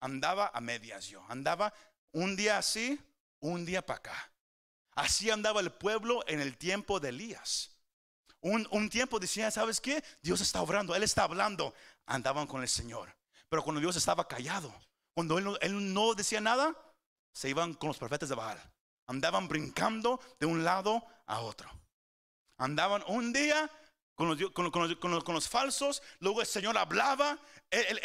Andaba 0.00 0.50
a 0.54 0.60
medias 0.62 1.06
yo. 1.08 1.22
Andaba 1.28 1.74
un 2.12 2.34
día 2.34 2.56
así, 2.56 2.98
un 3.40 3.66
día 3.66 3.84
para 3.84 3.98
acá. 3.98 4.31
Así 4.94 5.30
andaba 5.30 5.60
el 5.60 5.72
pueblo 5.72 6.22
en 6.26 6.40
el 6.40 6.56
tiempo 6.56 7.00
de 7.00 7.08
Elías. 7.10 7.70
Un, 8.40 8.90
tiempo 8.90 9.20
decían, 9.20 9.52
¿sabes 9.52 9.80
qué? 9.80 10.02
Dios 10.20 10.40
está 10.40 10.60
obrando, 10.62 10.94
Él 10.94 11.04
está 11.04 11.22
hablando. 11.22 11.74
Andaban 12.06 12.46
con 12.46 12.62
el 12.62 12.68
Señor. 12.68 13.14
Pero 13.48 13.62
cuando 13.62 13.80
Dios 13.80 13.94
estaba 13.96 14.26
callado, 14.26 14.74
cuando 15.14 15.38
Él 15.38 15.94
no, 15.94 16.14
decía 16.14 16.40
nada, 16.40 16.76
se 17.32 17.48
iban 17.48 17.74
con 17.74 17.88
los 17.88 17.98
profetas 17.98 18.28
de 18.28 18.34
Baal. 18.34 18.60
Andaban 19.06 19.46
brincando 19.46 20.20
de 20.40 20.46
un 20.46 20.64
lado 20.64 21.06
a 21.26 21.40
otro. 21.40 21.70
Andaban 22.58 23.04
un 23.06 23.32
día 23.32 23.70
con 24.14 24.28
los, 25.34 25.48
falsos, 25.48 26.02
luego 26.18 26.40
el 26.40 26.46
Señor 26.46 26.76
hablaba, 26.76 27.38
él, 27.70 27.98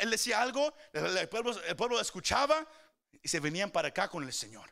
él, 0.00 0.10
decía 0.10 0.40
algo, 0.40 0.74
el 0.92 1.28
pueblo, 1.28 1.60
el 1.64 1.74
pueblo 1.74 2.00
escuchaba 2.00 2.66
y 3.22 3.28
se 3.28 3.40
venían 3.40 3.70
para 3.70 3.88
acá 3.88 4.08
con 4.08 4.22
el 4.22 4.32
Señor. 4.32 4.70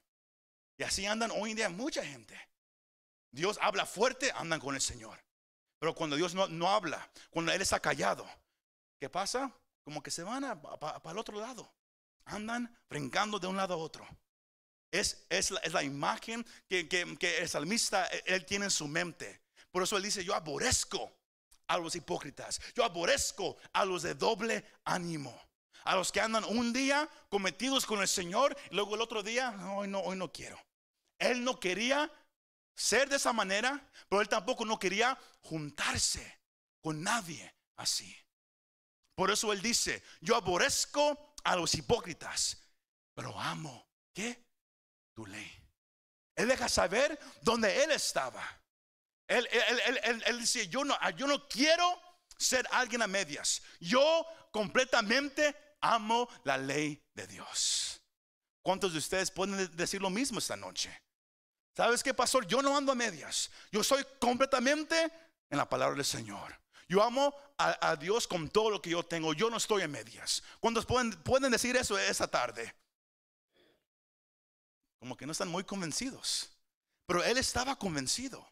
Y 0.76 0.82
así 0.82 1.06
andan 1.06 1.30
hoy 1.30 1.50
en 1.50 1.56
día 1.56 1.68
mucha 1.68 2.04
gente. 2.04 2.38
Dios 3.30 3.58
habla 3.60 3.86
fuerte, 3.86 4.32
andan 4.32 4.60
con 4.60 4.74
el 4.74 4.80
Señor. 4.80 5.18
Pero 5.78 5.94
cuando 5.94 6.16
Dios 6.16 6.34
no, 6.34 6.46
no 6.48 6.70
habla, 6.70 7.10
cuando 7.30 7.52
Él 7.52 7.60
está 7.60 7.80
callado, 7.80 8.28
¿qué 8.98 9.08
pasa? 9.08 9.52
Como 9.84 10.02
que 10.02 10.10
se 10.10 10.22
van 10.22 10.60
para 10.80 11.10
el 11.10 11.18
otro 11.18 11.38
lado. 11.38 11.70
Andan 12.26 12.74
brincando 12.88 13.38
de 13.38 13.46
un 13.46 13.56
lado 13.56 13.74
a 13.74 13.78
otro. 13.78 14.06
Es, 14.90 15.26
es, 15.28 15.50
la, 15.50 15.60
es 15.60 15.72
la, 15.72 15.82
imagen 15.82 16.46
que, 16.68 16.88
que, 16.88 17.16
que, 17.18 17.38
el 17.38 17.48
salmista 17.48 18.06
él 18.06 18.46
tiene 18.46 18.66
en 18.66 18.70
su 18.70 18.86
mente. 18.86 19.42
Por 19.70 19.82
eso 19.82 19.96
él 19.96 20.04
dice, 20.04 20.24
yo 20.24 20.34
aborrezco 20.34 21.12
a 21.66 21.76
los 21.78 21.96
hipócritas. 21.96 22.60
Yo 22.74 22.84
aborrezco 22.84 23.56
a 23.72 23.84
los 23.84 24.02
de 24.02 24.14
doble 24.14 24.64
ánimo 24.84 25.38
a 25.84 25.94
los 25.94 26.10
que 26.10 26.20
andan 26.20 26.44
un 26.44 26.72
día 26.72 27.08
cometidos 27.28 27.86
con 27.86 28.00
el 28.00 28.08
Señor 28.08 28.56
y 28.70 28.74
luego 28.74 28.94
el 28.94 29.02
otro 29.02 29.22
día, 29.22 29.54
hoy 29.76 29.88
no, 29.88 30.00
hoy 30.00 30.16
no 30.16 30.32
quiero. 30.32 30.58
Él 31.18 31.44
no 31.44 31.60
quería 31.60 32.10
ser 32.74 33.08
de 33.08 33.16
esa 33.16 33.32
manera, 33.32 33.88
pero 34.08 34.20
él 34.20 34.28
tampoco 34.28 34.64
no 34.64 34.78
quería 34.78 35.18
juntarse 35.42 36.40
con 36.80 37.02
nadie 37.02 37.54
así. 37.76 38.16
Por 39.14 39.30
eso 39.30 39.52
él 39.52 39.62
dice, 39.62 40.02
yo 40.20 40.36
aborrezco 40.36 41.34
a 41.44 41.54
los 41.54 41.74
hipócritas, 41.74 42.58
pero 43.14 43.38
amo, 43.38 43.86
¿qué? 44.12 44.44
Tu 45.14 45.26
ley. 45.26 45.52
Él 46.34 46.48
deja 46.48 46.68
saber 46.68 47.18
dónde 47.42 47.84
él 47.84 47.92
estaba. 47.92 48.42
Él, 49.28 49.48
él, 50.26 50.38
dice, 50.38 50.68
yo 50.68 50.84
no, 50.84 50.98
yo 51.12 51.26
no 51.26 51.48
quiero 51.48 52.00
ser 52.36 52.66
alguien 52.72 53.02
a 53.02 53.06
medias. 53.06 53.62
Yo 53.80 54.26
completamente 54.50 55.56
amo 55.84 56.28
la 56.44 56.56
ley 56.56 57.00
de 57.14 57.26
Dios. 57.26 58.00
¿Cuántos 58.62 58.92
de 58.92 58.98
ustedes 58.98 59.30
pueden 59.30 59.70
decir 59.76 60.00
lo 60.00 60.10
mismo 60.10 60.38
esta 60.38 60.56
noche? 60.56 60.90
¿Sabes 61.76 62.02
qué, 62.02 62.14
pastor? 62.14 62.46
Yo 62.46 62.62
no 62.62 62.76
ando 62.76 62.92
a 62.92 62.94
medias. 62.94 63.50
Yo 63.70 63.84
soy 63.84 64.04
completamente 64.18 65.10
en 65.50 65.58
la 65.58 65.68
palabra 65.68 65.96
del 65.96 66.04
Señor. 66.04 66.58
Yo 66.88 67.02
amo 67.02 67.34
a, 67.58 67.96
Dios 67.96 68.26
con 68.26 68.48
todo 68.48 68.70
lo 68.70 68.80
que 68.80 68.90
yo 68.90 69.02
tengo. 69.02 69.34
Yo 69.34 69.50
no 69.50 69.56
estoy 69.56 69.82
en 69.82 69.90
medias. 69.90 70.42
¿Cuántos 70.60 70.86
pueden, 70.86 71.10
pueden 71.22 71.50
decir 71.50 71.76
eso 71.76 71.98
esa 71.98 72.28
tarde? 72.28 72.74
Como 74.98 75.16
que 75.16 75.26
no 75.26 75.32
están 75.32 75.48
muy 75.48 75.64
convencidos. 75.64 76.50
Pero 77.06 77.22
él 77.22 77.36
estaba 77.36 77.76
convencido. 77.76 78.48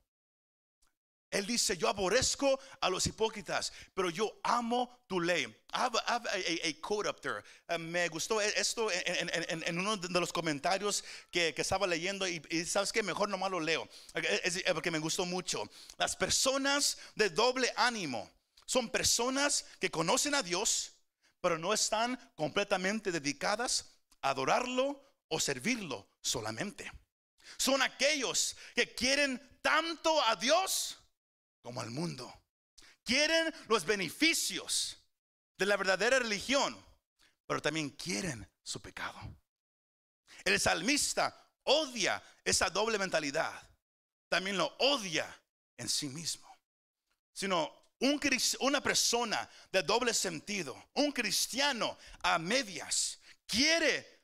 Él 1.33 1.47
dice, 1.47 1.79
yo 1.79 1.89
aborrezco 1.89 2.61
a 2.79 2.91
los 2.91 3.07
hipócritas, 3.07 3.73
pero 3.95 4.11
yo 4.11 4.39
amo 4.43 5.01
tu 5.07 5.19
ley. 5.19 5.45
I 5.73 5.89
have, 6.05 6.29
a, 6.29 6.81
quote 6.83 7.09
up 7.09 7.23
there. 7.23 7.43
Eh, 7.69 7.79
me 7.79 8.07
gustó 8.09 8.39
esto 8.39 8.91
en, 8.93 9.79
uno 9.79 9.97
de 9.97 10.21
los 10.21 10.31
comentarios 10.31 11.03
que, 11.31 11.55
estaba 11.57 11.87
leyendo 11.87 12.29
y, 12.29 12.67
sabes 12.67 12.93
que 12.93 13.03
mejor 13.03 13.31
nomás 13.31 13.51
lo 13.51 13.61
leo, 13.61 13.89
porque 14.75 14.91
me 14.91 14.99
gustó 14.99 15.25
mucho. 15.25 15.65
Las 15.97 16.15
personas 16.15 16.99
de 17.15 17.31
doble 17.31 17.73
ánimo 17.77 18.31
son 18.67 18.91
personas 18.91 19.65
que 19.81 19.91
conocen 19.91 20.35
a 20.35 20.43
Dios, 20.43 20.93
pero 21.41 21.57
no 21.57 21.73
están 21.73 22.19
completamente 22.37 23.11
dedicadas 23.11 23.87
a 24.21 24.31
adorarlo 24.31 25.03
o 25.29 25.41
servirlo 25.41 26.07
solamente. 26.21 26.93
Son 27.57 27.81
aquellos 27.81 28.55
que 28.75 28.95
quieren 28.95 29.41
tanto 29.63 30.23
a 30.25 30.37
Dios 30.37 30.99
como 31.63 31.81
al 31.81 31.91
mundo. 31.91 32.33
Quieren 33.05 33.53
los 33.69 33.85
beneficios 33.85 34.99
de 35.57 35.67
la 35.67 35.77
verdadera 35.77 36.19
religión, 36.19 36.77
pero 37.47 37.63
también 37.63 37.91
quieren 37.91 38.49
su 38.63 38.81
pecado. 38.81 39.19
El 40.45 40.59
salmista 40.61 41.49
odia 41.65 42.23
esa 42.45 42.71
doble 42.71 42.99
mentalidad. 42.99 43.53
También 44.29 44.57
lo 44.57 44.67
odia 44.79 45.27
en 45.77 45.89
sí 45.89 46.09
mismo. 46.09 46.49
Sino 47.33 47.73
un, 48.01 48.21
una 48.61 48.83
persona 48.83 49.49
de 49.71 49.83
doble 49.83 50.13
sentido, 50.13 50.91
un 50.95 51.13
cristiano 51.13 51.97
a 52.23 52.39
medias, 52.39 53.21
quiere 53.47 54.22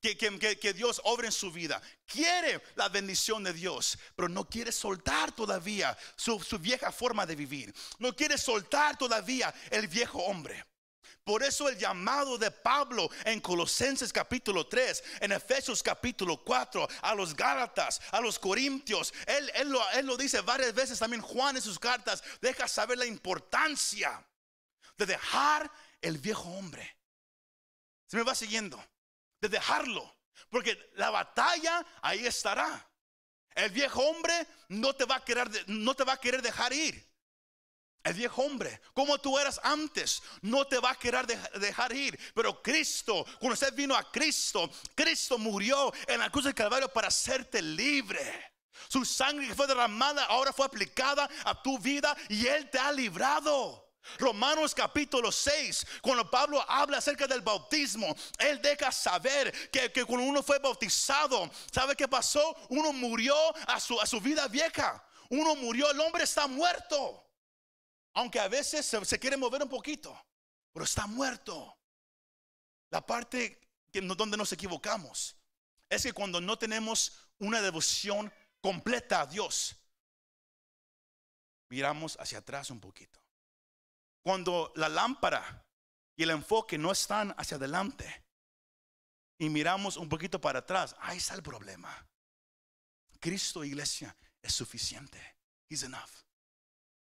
que, 0.00 0.72
Dios 0.74 1.00
obre 1.04 1.26
en 1.26 1.32
su 1.32 1.50
vida. 1.50 1.80
Quiere 2.06 2.62
la 2.76 2.88
bendición 2.88 3.44
de 3.44 3.52
Dios, 3.52 3.98
pero 4.14 4.28
no 4.28 4.48
quiere 4.48 4.72
soltar 4.72 5.32
todavía 5.32 5.96
su, 6.16 6.40
su 6.40 6.58
vieja 6.58 6.92
forma 6.92 7.26
de 7.26 7.36
vivir. 7.36 7.74
No 7.98 8.14
quiere 8.14 8.38
soltar 8.38 8.96
todavía 8.96 9.52
el 9.70 9.88
viejo 9.88 10.18
hombre. 10.24 10.64
Por 11.24 11.42
eso 11.42 11.68
el 11.68 11.76
llamado 11.76 12.38
de 12.38 12.50
Pablo 12.50 13.10
en 13.24 13.40
Colosenses 13.40 14.12
capítulo 14.12 14.66
3, 14.66 15.04
en 15.20 15.32
Efesios 15.32 15.82
capítulo 15.82 16.42
4, 16.42 16.88
a 17.02 17.14
los 17.14 17.36
Gálatas, 17.36 18.00
a 18.12 18.20
los 18.20 18.38
Corintios, 18.38 19.12
él, 19.26 19.50
él, 19.54 19.68
lo, 19.68 19.90
él, 19.90 20.06
lo, 20.06 20.16
dice 20.16 20.40
varias 20.40 20.72
veces 20.72 20.98
también 20.98 21.20
Juan 21.20 21.56
en 21.56 21.62
sus 21.62 21.78
cartas, 21.78 22.22
deja 22.40 22.66
saber 22.66 22.96
la 22.96 23.04
importancia 23.04 24.26
de 24.96 25.04
dejar 25.04 25.70
el 26.00 26.16
viejo 26.16 26.48
hombre. 26.48 26.96
Se 28.06 28.16
me 28.16 28.22
va 28.22 28.34
siguiendo 28.34 28.82
de 29.40 29.48
dejarlo. 29.48 30.16
Porque 30.50 30.90
la 30.94 31.10
batalla 31.10 31.84
ahí 32.02 32.26
estará. 32.26 32.88
El 33.54 33.70
viejo 33.70 34.00
hombre 34.02 34.46
no 34.68 34.94
te 34.94 35.04
va 35.04 35.16
a 35.16 35.24
querer, 35.24 35.48
no 35.66 35.94
te 35.94 36.04
va 36.04 36.14
a 36.14 36.20
querer 36.20 36.42
dejar 36.42 36.72
ir. 36.72 37.06
el 38.04 38.14
viejo 38.14 38.42
hombre, 38.42 38.80
como 38.94 39.18
tú 39.18 39.38
eras 39.38 39.60
antes, 39.62 40.22
no 40.40 40.66
te 40.66 40.78
va 40.78 40.92
a 40.92 40.98
querer 40.98 41.26
dejar 41.26 41.92
ir. 41.92 42.18
Pero 42.34 42.62
Cristo, 42.62 43.26
cuando 43.38 43.54
usted 43.54 43.74
vino 43.74 43.94
a 43.94 44.10
Cristo, 44.10 44.70
Cristo 44.94 45.36
murió 45.36 45.92
en 46.06 46.20
la 46.20 46.30
cruz 46.30 46.44
del 46.44 46.54
Calvario 46.54 46.88
para 46.88 47.08
hacerte 47.08 47.60
libre. 47.60 48.54
Su 48.88 49.04
sangre 49.04 49.48
que 49.48 49.54
fue 49.54 49.66
derramada 49.66 50.24
ahora 50.26 50.52
fue 50.52 50.64
aplicada 50.64 51.28
a 51.44 51.60
tu 51.60 51.78
vida 51.78 52.16
y 52.28 52.46
Él 52.46 52.70
te 52.70 52.78
ha 52.78 52.92
librado. 52.92 53.87
Romanos 54.18 54.74
capítulo 54.74 55.30
6, 55.30 55.86
cuando 56.00 56.30
Pablo 56.30 56.64
habla 56.68 56.98
acerca 56.98 57.26
del 57.26 57.40
bautismo, 57.40 58.14
él 58.38 58.60
deja 58.62 58.90
saber 58.90 59.70
que, 59.70 59.90
cuando 60.04 60.26
uno 60.26 60.42
fue 60.42 60.58
bautizado, 60.58 61.50
¿sabe 61.72 61.94
qué 61.94 62.08
pasó? 62.08 62.56
Uno 62.70 62.92
murió 62.92 63.36
a 63.66 63.78
su, 63.80 64.20
vida 64.20 64.48
vieja. 64.48 65.04
Uno 65.30 65.54
murió, 65.56 65.90
el 65.90 66.00
hombre 66.00 66.24
está 66.24 66.46
muerto. 66.46 67.24
Aunque 68.14 68.40
a 68.40 68.48
veces 68.48 68.86
se, 68.86 69.18
quiere 69.18 69.36
mover 69.36 69.62
un 69.62 69.68
poquito, 69.68 70.18
pero 70.72 70.84
está 70.84 71.06
muerto. 71.06 71.76
La 72.90 73.04
parte 73.04 73.60
que, 73.92 74.00
donde 74.00 74.36
nos 74.36 74.52
equivocamos 74.52 75.36
es 75.88 76.02
que 76.02 76.12
cuando 76.12 76.40
no 76.40 76.58
tenemos 76.58 77.12
una 77.38 77.60
devoción 77.60 78.32
completa 78.60 79.20
a 79.20 79.26
Dios, 79.26 79.76
miramos 81.68 82.16
hacia 82.18 82.38
atrás 82.38 82.70
un 82.70 82.80
poquito. 82.80 83.20
Cuando 84.22 84.72
la 84.76 84.88
lámpara 84.88 85.66
y 86.16 86.22
el 86.22 86.30
enfoque 86.30 86.78
no 86.78 86.92
están 86.92 87.34
hacia 87.38 87.56
adelante 87.56 88.24
y 89.38 89.48
miramos 89.48 89.96
un 89.96 90.08
poquito 90.08 90.40
para 90.40 90.60
atrás, 90.60 90.96
ahí 91.00 91.18
está 91.18 91.34
el 91.34 91.42
problema. 91.42 92.06
Cristo, 93.20 93.64
iglesia, 93.64 94.16
es 94.42 94.54
suficiente. 94.54 95.36
He's 95.68 95.82
enough. 95.82 96.10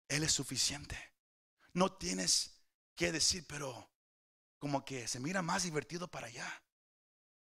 Él 0.08 0.24
es 0.24 0.32
suficiente. 0.32 0.98
No 1.74 1.92
tienes 1.92 2.62
que 2.96 3.12
decir, 3.12 3.46
pero 3.48 3.90
como 4.58 4.84
que 4.84 5.08
se 5.08 5.20
mira 5.20 5.42
más 5.42 5.64
divertido 5.64 6.08
para 6.08 6.28
allá. 6.28 6.64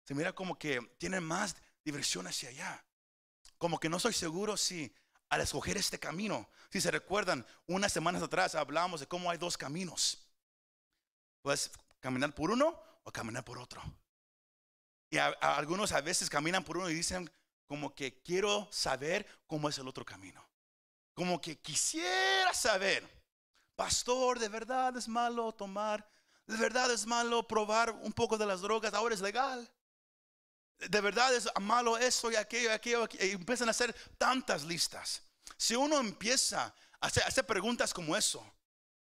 Se 0.04 0.14
mira 0.14 0.34
como 0.34 0.58
que 0.58 0.82
tiene 0.98 1.20
más 1.22 1.56
diversión 1.84 2.28
hacia 2.28 2.50
allá. 2.50 2.86
Como 3.58 3.80
que 3.80 3.90
no 3.90 4.00
soy 4.00 4.14
seguro 4.14 4.58
si 4.58 4.94
al 5.30 5.42
escoger 5.42 5.78
este 5.78 6.00
camino, 6.00 6.50
si 6.70 6.82
se 6.82 6.92
recuerdan, 6.92 7.46
unas 7.68 7.92
semanas 7.92 8.22
atrás 8.22 8.56
hablamos 8.56 9.00
de 9.00 9.08
cómo 9.08 9.30
hay 9.30 9.38
dos 9.38 9.58
caminos. 9.58 10.26
Puedes 11.42 11.72
caminar 12.00 12.34
por 12.34 12.52
uno 12.52 12.80
o 13.04 13.12
caminar 13.12 13.44
por 13.44 13.58
otro. 13.58 13.82
Y 15.10 15.18
algunos 15.18 15.92
a 15.92 16.02
veces 16.02 16.30
caminan 16.30 16.64
por 16.64 16.78
uno 16.78 16.90
y 16.90 16.94
dicen 16.94 17.32
como 17.68 17.94
que 17.94 18.22
quiero 18.22 18.68
saber 18.72 19.26
cómo 19.48 19.70
es 19.70 19.78
el 19.78 19.88
otro 19.88 20.06
camino 20.06 20.50
como 21.20 21.42
que 21.42 21.60
quisiera 21.60 22.54
saber, 22.54 23.06
pastor, 23.76 24.40
de 24.40 24.48
verdad 24.48 24.96
es 24.96 25.06
malo 25.06 25.52
tomar, 25.52 26.10
de 26.48 26.56
verdad 26.56 26.90
es 26.94 27.06
malo 27.06 27.46
probar 27.46 27.92
un 27.92 28.14
poco 28.14 28.38
de 28.38 28.46
las 28.46 28.62
drogas, 28.62 28.94
ahora 28.94 29.16
es 29.16 29.20
legal. 29.20 29.70
De 30.80 31.02
verdad 31.02 31.36
es 31.36 31.50
malo 31.60 31.98
eso 31.98 32.32
y 32.32 32.36
aquello 32.36 32.70
y 32.70 32.74
aquello. 32.74 33.08
Y 33.20 33.32
empiezan 33.32 33.68
a 33.68 33.72
hacer 33.72 33.94
tantas 34.18 34.64
listas. 34.64 35.22
Si 35.58 35.76
uno 35.76 36.00
empieza 36.00 36.74
a 37.02 37.08
hacer, 37.08 37.46
preguntas 37.46 37.94
como 37.94 38.16
eso, 38.16 38.46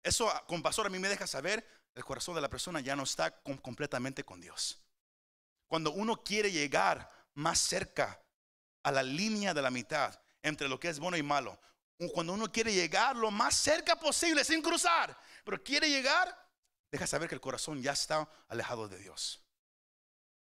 eso 0.03 0.29
con 0.47 0.61
pastor 0.61 0.87
a 0.87 0.89
mí 0.89 0.99
me 0.99 1.07
deja 1.07 1.25
saber, 1.27 1.65
el 1.95 2.03
corazón 2.03 2.35
de 2.35 2.41
la 2.41 2.49
persona 2.49 2.81
ya 2.81 2.95
no 2.95 3.03
está 3.03 3.31
completamente 3.41 4.23
con 4.23 4.41
Dios. 4.41 4.81
Cuando 5.67 5.91
uno 5.91 6.21
quiere 6.23 6.51
llegar 6.51 7.09
más 7.35 7.59
cerca 7.59 8.21
a 8.83 8.91
la 8.91 9.03
línea 9.03 9.53
de 9.53 9.61
la 9.61 9.71
mitad 9.71 10.19
entre 10.41 10.67
lo 10.67 10.79
que 10.79 10.89
es 10.89 10.99
bueno 10.99 11.15
y 11.15 11.23
malo, 11.23 11.57
cuando 12.13 12.33
uno 12.33 12.51
quiere 12.51 12.73
llegar 12.73 13.15
lo 13.15 13.31
más 13.31 13.55
cerca 13.55 13.95
posible 13.95 14.43
sin 14.43 14.61
cruzar, 14.61 15.17
pero 15.45 15.63
quiere 15.63 15.89
llegar, 15.89 16.35
deja 16.91 17.07
saber 17.07 17.29
que 17.29 17.35
el 17.35 17.41
corazón 17.41 17.81
ya 17.81 17.91
está 17.91 18.27
alejado 18.47 18.87
de 18.87 18.97
Dios. 18.97 19.41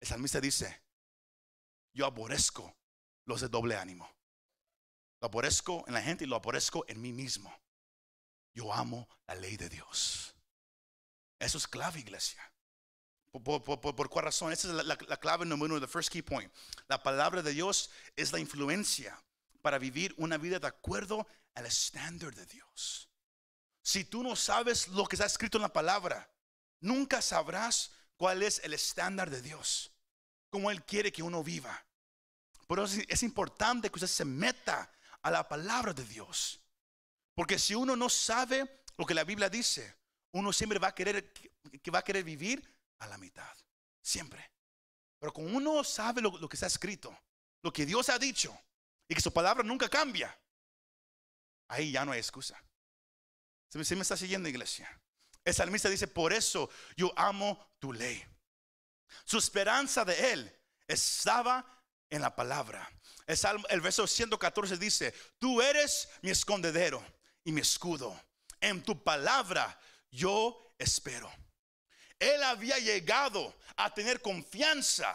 El 0.00 0.06
salmista 0.06 0.40
dice, 0.40 0.80
yo 1.98 2.06
aborrezco 2.06 2.76
los 3.24 3.40
de 3.40 3.48
doble 3.48 3.76
ánimo. 3.76 4.08
Lo 5.20 5.26
aborrezco 5.26 5.84
en 5.88 5.94
la 5.94 6.00
gente 6.00 6.22
y 6.22 6.26
lo 6.28 6.36
aborrezco 6.36 6.84
en 6.86 7.02
mí 7.02 7.12
mismo. 7.12 7.52
Yo 8.54 8.72
amo 8.72 9.08
la 9.26 9.34
ley 9.34 9.56
de 9.56 9.68
Dios. 9.68 10.32
Eso 11.40 11.58
es 11.58 11.66
clave, 11.66 11.98
iglesia. 11.98 12.40
¿Por, 13.32 14.08
cuál 14.08 14.24
razón? 14.24 14.52
Esa 14.52 14.68
es 14.68 14.74
la, 14.74 14.84
la 14.84 15.16
clave 15.16 15.44
número 15.44 15.74
uno, 15.74 15.84
the 15.84 15.92
first 15.92 16.08
key 16.08 16.22
point. 16.22 16.52
La 16.86 17.02
palabra 17.02 17.42
de 17.42 17.52
Dios 17.52 17.90
es 18.14 18.32
la 18.32 18.38
influencia 18.38 19.20
para 19.60 19.78
vivir 19.78 20.14
una 20.18 20.38
vida 20.38 20.60
de 20.60 20.68
acuerdo 20.68 21.26
al 21.56 21.66
estándar 21.66 22.32
de 22.32 22.46
Dios. 22.46 23.08
Si 23.82 24.04
tú 24.04 24.22
no 24.22 24.36
sabes 24.36 24.86
lo 24.86 25.04
que 25.06 25.16
está 25.16 25.26
escrito 25.26 25.58
en 25.58 25.62
la 25.62 25.72
palabra, 25.72 26.30
nunca 26.78 27.20
sabrás 27.22 27.90
cuál 28.16 28.44
es 28.44 28.60
el 28.62 28.72
estándar 28.72 29.30
de 29.30 29.42
Dios, 29.42 29.90
cómo 30.48 30.70
Él 30.70 30.84
quiere 30.84 31.10
que 31.10 31.24
uno 31.24 31.42
viva. 31.42 31.87
Por 32.68 32.78
eso 32.78 33.00
es 33.08 33.22
importante 33.22 33.88
que 33.88 33.96
usted 33.96 34.06
se 34.06 34.26
meta 34.26 34.92
a 35.22 35.30
la 35.30 35.48
palabra 35.48 35.94
de 35.94 36.04
Dios. 36.04 36.60
Porque 37.34 37.58
si 37.58 37.74
uno 37.74 37.96
no 37.96 38.10
sabe 38.10 38.84
lo 38.98 39.06
que 39.06 39.14
la 39.14 39.24
Biblia 39.24 39.48
dice, 39.48 39.96
uno 40.32 40.52
siempre 40.52 40.78
va 40.78 40.88
a 40.88 40.94
querer, 40.94 41.32
que 41.32 41.90
va 41.90 42.00
a 42.00 42.04
querer 42.04 42.24
vivir 42.24 42.62
a 42.98 43.06
la 43.06 43.16
mitad. 43.16 43.56
Siempre. 44.02 44.52
Pero 45.18 45.32
como 45.32 45.48
uno 45.56 45.82
sabe 45.82 46.20
lo, 46.20 46.36
lo 46.38 46.46
que 46.46 46.56
está 46.56 46.66
escrito, 46.66 47.18
lo 47.62 47.72
que 47.72 47.86
Dios 47.86 48.10
ha 48.10 48.18
dicho, 48.18 48.56
y 49.08 49.14
que 49.14 49.20
su 49.22 49.32
palabra 49.32 49.64
nunca 49.64 49.88
cambia, 49.88 50.38
ahí 51.68 51.92
ya 51.92 52.04
no 52.04 52.12
hay 52.12 52.18
excusa. 52.18 52.62
¿Se 53.70 53.96
me 53.96 54.02
está 54.02 54.16
siguiendo, 54.16 54.48
iglesia? 54.48 54.88
El 55.42 55.54
salmista 55.54 55.88
dice, 55.88 56.06
por 56.06 56.34
eso 56.34 56.68
yo 56.96 57.12
amo 57.16 57.72
tu 57.78 57.94
ley. 57.94 58.22
Su 59.24 59.38
esperanza 59.38 60.04
de 60.04 60.32
él 60.32 60.60
estaba 60.86 61.77
en 62.10 62.22
la 62.22 62.34
palabra. 62.34 62.90
El, 63.26 63.38
el 63.68 63.80
verso 63.80 64.06
114 64.06 64.76
dice, 64.76 65.14
tú 65.38 65.60
eres 65.60 66.08
mi 66.22 66.30
escondedero 66.30 67.04
y 67.44 67.52
mi 67.52 67.60
escudo. 67.60 68.18
En 68.60 68.82
tu 68.82 69.02
palabra 69.02 69.78
yo 70.10 70.74
espero. 70.78 71.30
Él 72.18 72.42
había 72.42 72.78
llegado 72.78 73.54
a 73.76 73.92
tener 73.94 74.20
confianza 74.20 75.14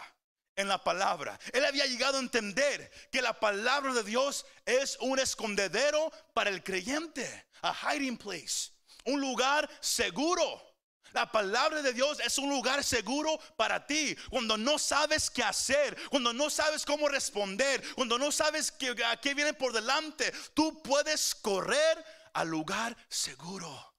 en 0.55 0.67
la 0.67 0.83
palabra. 0.83 1.39
Él 1.51 1.65
había 1.65 1.85
llegado 1.85 2.17
a 2.17 2.21
entender 2.21 2.91
que 3.11 3.21
la 3.21 3.39
palabra 3.39 3.93
de 3.93 4.03
Dios 4.03 4.45
es 4.65 4.97
un 5.01 5.19
escondedero 5.19 6.11
para 6.33 6.49
el 6.49 6.63
creyente, 6.63 7.47
a 7.61 7.73
hiding 7.73 8.17
place, 8.17 8.71
un 9.05 9.19
lugar 9.19 9.69
seguro. 9.81 10.72
La 11.13 11.31
palabra 11.31 11.81
de 11.81 11.93
Dios 11.93 12.19
es 12.19 12.37
un 12.37 12.49
lugar 12.49 12.83
seguro 12.83 13.39
para 13.55 13.85
ti. 13.85 14.15
Cuando 14.29 14.57
no 14.57 14.79
sabes 14.79 15.29
qué 15.29 15.43
hacer, 15.43 15.95
cuando 16.09 16.33
no 16.33 16.49
sabes 16.49 16.85
cómo 16.85 17.07
responder, 17.07 17.83
cuando 17.95 18.17
no 18.17 18.31
sabes 18.31 18.71
qué, 18.71 18.95
qué 19.21 19.33
viene 19.33 19.53
por 19.53 19.73
delante, 19.73 20.31
tú 20.53 20.81
puedes 20.81 21.35
correr 21.35 22.03
al 22.33 22.47
lugar 22.47 22.97
seguro, 23.07 23.95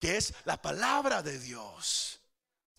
que 0.00 0.16
es 0.16 0.32
la 0.44 0.60
palabra 0.60 1.22
de 1.22 1.38
Dios. 1.38 2.18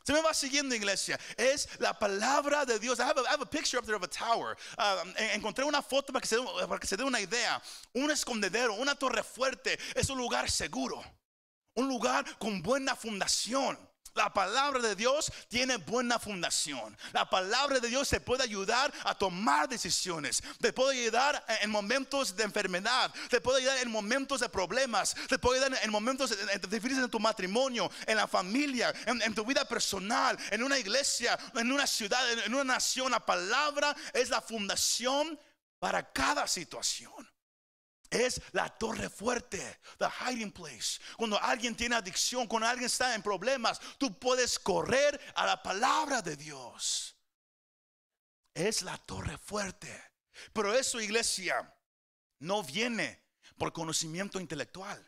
Se 0.03 0.11
me 0.11 0.21
va 0.21 0.33
siguiendo, 0.33 0.75
iglesia. 0.75 1.17
Es 1.37 1.69
la 1.79 1.97
palabra 1.97 2.65
de 2.65 2.77
Dios. 2.77 2.99
I 2.99 3.03
have 3.03 3.17
a, 3.17 3.41
a 3.41 3.45
picture 3.45 3.79
up 3.79 3.85
there 3.85 3.95
of 3.95 4.03
a 4.03 4.07
tower. 4.07 4.57
Uh, 4.77 5.07
encontré 5.33 5.63
una 5.63 5.81
foto 5.81 6.11
se, 6.23 6.37
para 6.67 6.77
que 6.77 6.87
se 6.87 6.97
dé 6.97 7.05
una 7.05 7.21
idea. 7.21 7.61
Un 7.93 8.11
escondedero, 8.11 8.73
una 8.73 8.95
torre 8.95 9.23
fuerte. 9.23 9.79
Es 9.95 10.09
un 10.09 10.17
lugar 10.17 10.51
seguro. 10.51 11.01
Un 11.75 11.87
lugar 11.87 12.25
con 12.37 12.61
buena 12.61 12.95
fundación. 12.95 13.77
La 14.15 14.31
palabra 14.31 14.79
de 14.79 14.95
Dios 14.95 15.31
tiene 15.47 15.77
buena 15.77 16.19
fundación. 16.19 16.95
La 17.13 17.27
palabra 17.27 17.79
de 17.79 17.89
Dios 17.89 18.09
te 18.09 18.19
puede 18.19 18.43
ayudar 18.43 18.93
a 19.05 19.17
tomar 19.17 19.67
decisiones. 19.67 20.43
Te 20.59 20.71
puede 20.71 21.01
ayudar 21.01 21.43
en 21.61 21.71
momentos 21.71 22.35
de 22.35 22.43
enfermedad. 22.43 23.11
Te 23.29 23.41
puede 23.41 23.61
ayudar 23.61 23.79
en 23.79 23.89
momentos 23.89 24.41
de 24.41 24.49
problemas. 24.49 25.15
Te 25.27 25.39
puede 25.39 25.65
ayudar 25.65 25.83
en 25.83 25.89
momentos 25.89 26.37
difíciles 26.69 27.03
en 27.03 27.09
tu 27.09 27.19
matrimonio, 27.19 27.89
en 28.05 28.17
la 28.17 28.27
familia, 28.27 28.93
en, 29.07 29.33
tu 29.33 29.43
vida 29.45 29.65
personal, 29.65 30.37
en 30.51 30.61
una 30.61 30.77
iglesia, 30.77 31.39
en 31.55 31.71
una 31.71 31.87
ciudad, 31.87 32.21
en 32.45 32.53
una 32.53 32.75
nación. 32.75 33.11
La 33.11 33.25
palabra 33.25 33.95
es 34.13 34.29
la 34.29 34.41
fundación 34.41 35.39
para 35.79 36.11
cada 36.11 36.47
situación 36.47 37.32
es 38.13 38.41
la 38.51 38.69
torre 38.69 39.09
fuerte, 39.09 39.79
the 39.97 40.07
hiding 40.07 40.51
place. 40.51 40.99
Cuando 41.17 41.41
alguien 41.41 41.75
tiene 41.75 41.95
adicción, 41.95 42.47
cuando 42.47 42.67
alguien 42.67 42.85
está 42.85 43.15
en 43.15 43.23
problemas, 43.23 43.79
tú 43.97 44.17
puedes 44.19 44.59
correr 44.59 45.19
a 45.35 45.45
la 45.45 45.61
palabra 45.61 46.21
de 46.21 46.35
Dios. 46.35 47.15
Es 48.53 48.83
la 48.83 48.97
torre 48.99 49.37
fuerte. 49.37 49.91
Pero 50.53 50.73
eso, 50.73 51.01
iglesia, 51.01 51.75
no 52.39 52.61
viene 52.61 53.23
por 53.57 53.73
conocimiento 53.73 54.39
intelectual. 54.39 54.99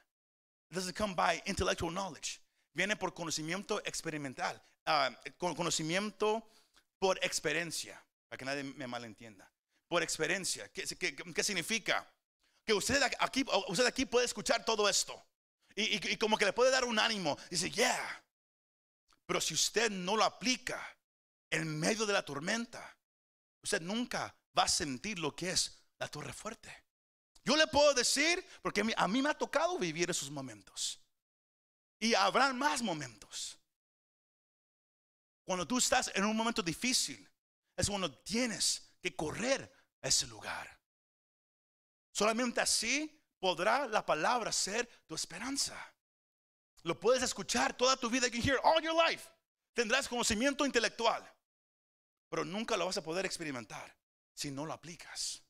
It 0.71 0.75
doesn't 0.75 0.97
come 0.97 1.13
by 1.13 1.43
intellectual 1.45 1.91
knowledge. 1.91 2.41
Viene 2.73 2.95
por 2.95 3.13
conocimiento 3.13 3.81
experimental, 3.85 4.61
uh, 4.87 5.55
conocimiento 5.55 6.49
por 6.99 7.17
experiencia, 7.23 8.03
para 8.27 8.37
que 8.37 8.45
nadie 8.45 8.63
me 8.63 8.87
malentienda. 8.87 9.49
Por 9.87 10.01
experiencia, 10.01 10.67
¿qué, 10.73 10.83
qué, 10.97 11.15
qué 11.15 11.43
significa? 11.43 12.05
Que 12.65 12.73
usted 12.73 13.01
aquí, 13.19 13.45
usted 13.67 13.85
aquí 13.85 14.05
puede 14.05 14.25
escuchar 14.25 14.65
todo 14.65 14.89
esto. 14.89 15.23
Y, 15.75 16.15
como 16.17 16.37
que 16.37 16.45
le 16.45 16.53
puede 16.53 16.71
dar 16.71 16.85
un 16.85 16.97
ánimo. 16.97 17.37
Dice, 17.49 17.69
yeah. 17.69 18.23
Pero 19.25 19.41
si 19.41 19.53
usted 19.53 19.91
no 19.91 20.15
lo 20.15 20.23
aplica 20.23 20.97
en 21.49 21.79
medio 21.79 22.05
de 22.05 22.13
la 22.13 22.23
tormenta, 22.23 22.97
usted 23.61 23.81
nunca 23.81 24.35
va 24.57 24.63
a 24.63 24.69
sentir 24.69 25.19
lo 25.19 25.35
que 25.35 25.51
es 25.51 25.83
la 25.99 26.07
torre 26.07 26.33
fuerte. 26.33 26.85
Yo 27.43 27.55
le 27.55 27.67
puedo 27.67 27.93
decir, 27.93 28.43
porque 28.61 28.81
a 28.81 28.83
mí, 28.83 28.93
a 28.95 29.07
mí 29.07 29.21
me 29.21 29.29
ha 29.29 29.37
tocado 29.37 29.77
vivir 29.77 30.09
esos 30.09 30.31
momentos. 30.31 30.99
Y 31.99 32.13
habrán 32.13 32.57
más 32.57 32.81
momentos. 32.81 33.59
Cuando 35.43 35.67
tú 35.67 35.77
estás 35.77 36.11
en 36.15 36.25
un 36.25 36.35
momento 36.35 36.63
difícil, 36.63 37.29
es 37.77 37.89
cuando 37.89 38.11
tienes 38.19 38.95
que 39.01 39.15
correr 39.15 39.71
a 40.01 40.07
ese 40.07 40.25
lugar. 40.27 40.79
Solamente 42.15 42.61
así 42.61 43.21
podrá 43.41 43.87
la 43.87 44.05
palabra 44.05 44.49
ser 44.53 44.87
tu 45.05 45.15
esperanza. 45.15 45.75
Lo 46.83 46.97
puedes 46.97 47.21
escuchar 47.21 47.75
toda 47.75 47.97
tu 47.97 48.09
vida. 48.09 48.27
All 48.63 48.81
your 48.81 48.95
life. 49.05 49.27
Tendrás 49.73 50.07
conocimiento 50.07 50.65
intelectual, 50.65 51.29
pero 52.29 52.45
nunca 52.45 52.77
lo 52.77 52.85
vas 52.85 52.95
a 52.95 53.03
poder 53.03 53.25
experimentar 53.25 53.93
si 54.33 54.49
no 54.49 54.65
lo 54.65 54.71
aplicas. 54.71 55.43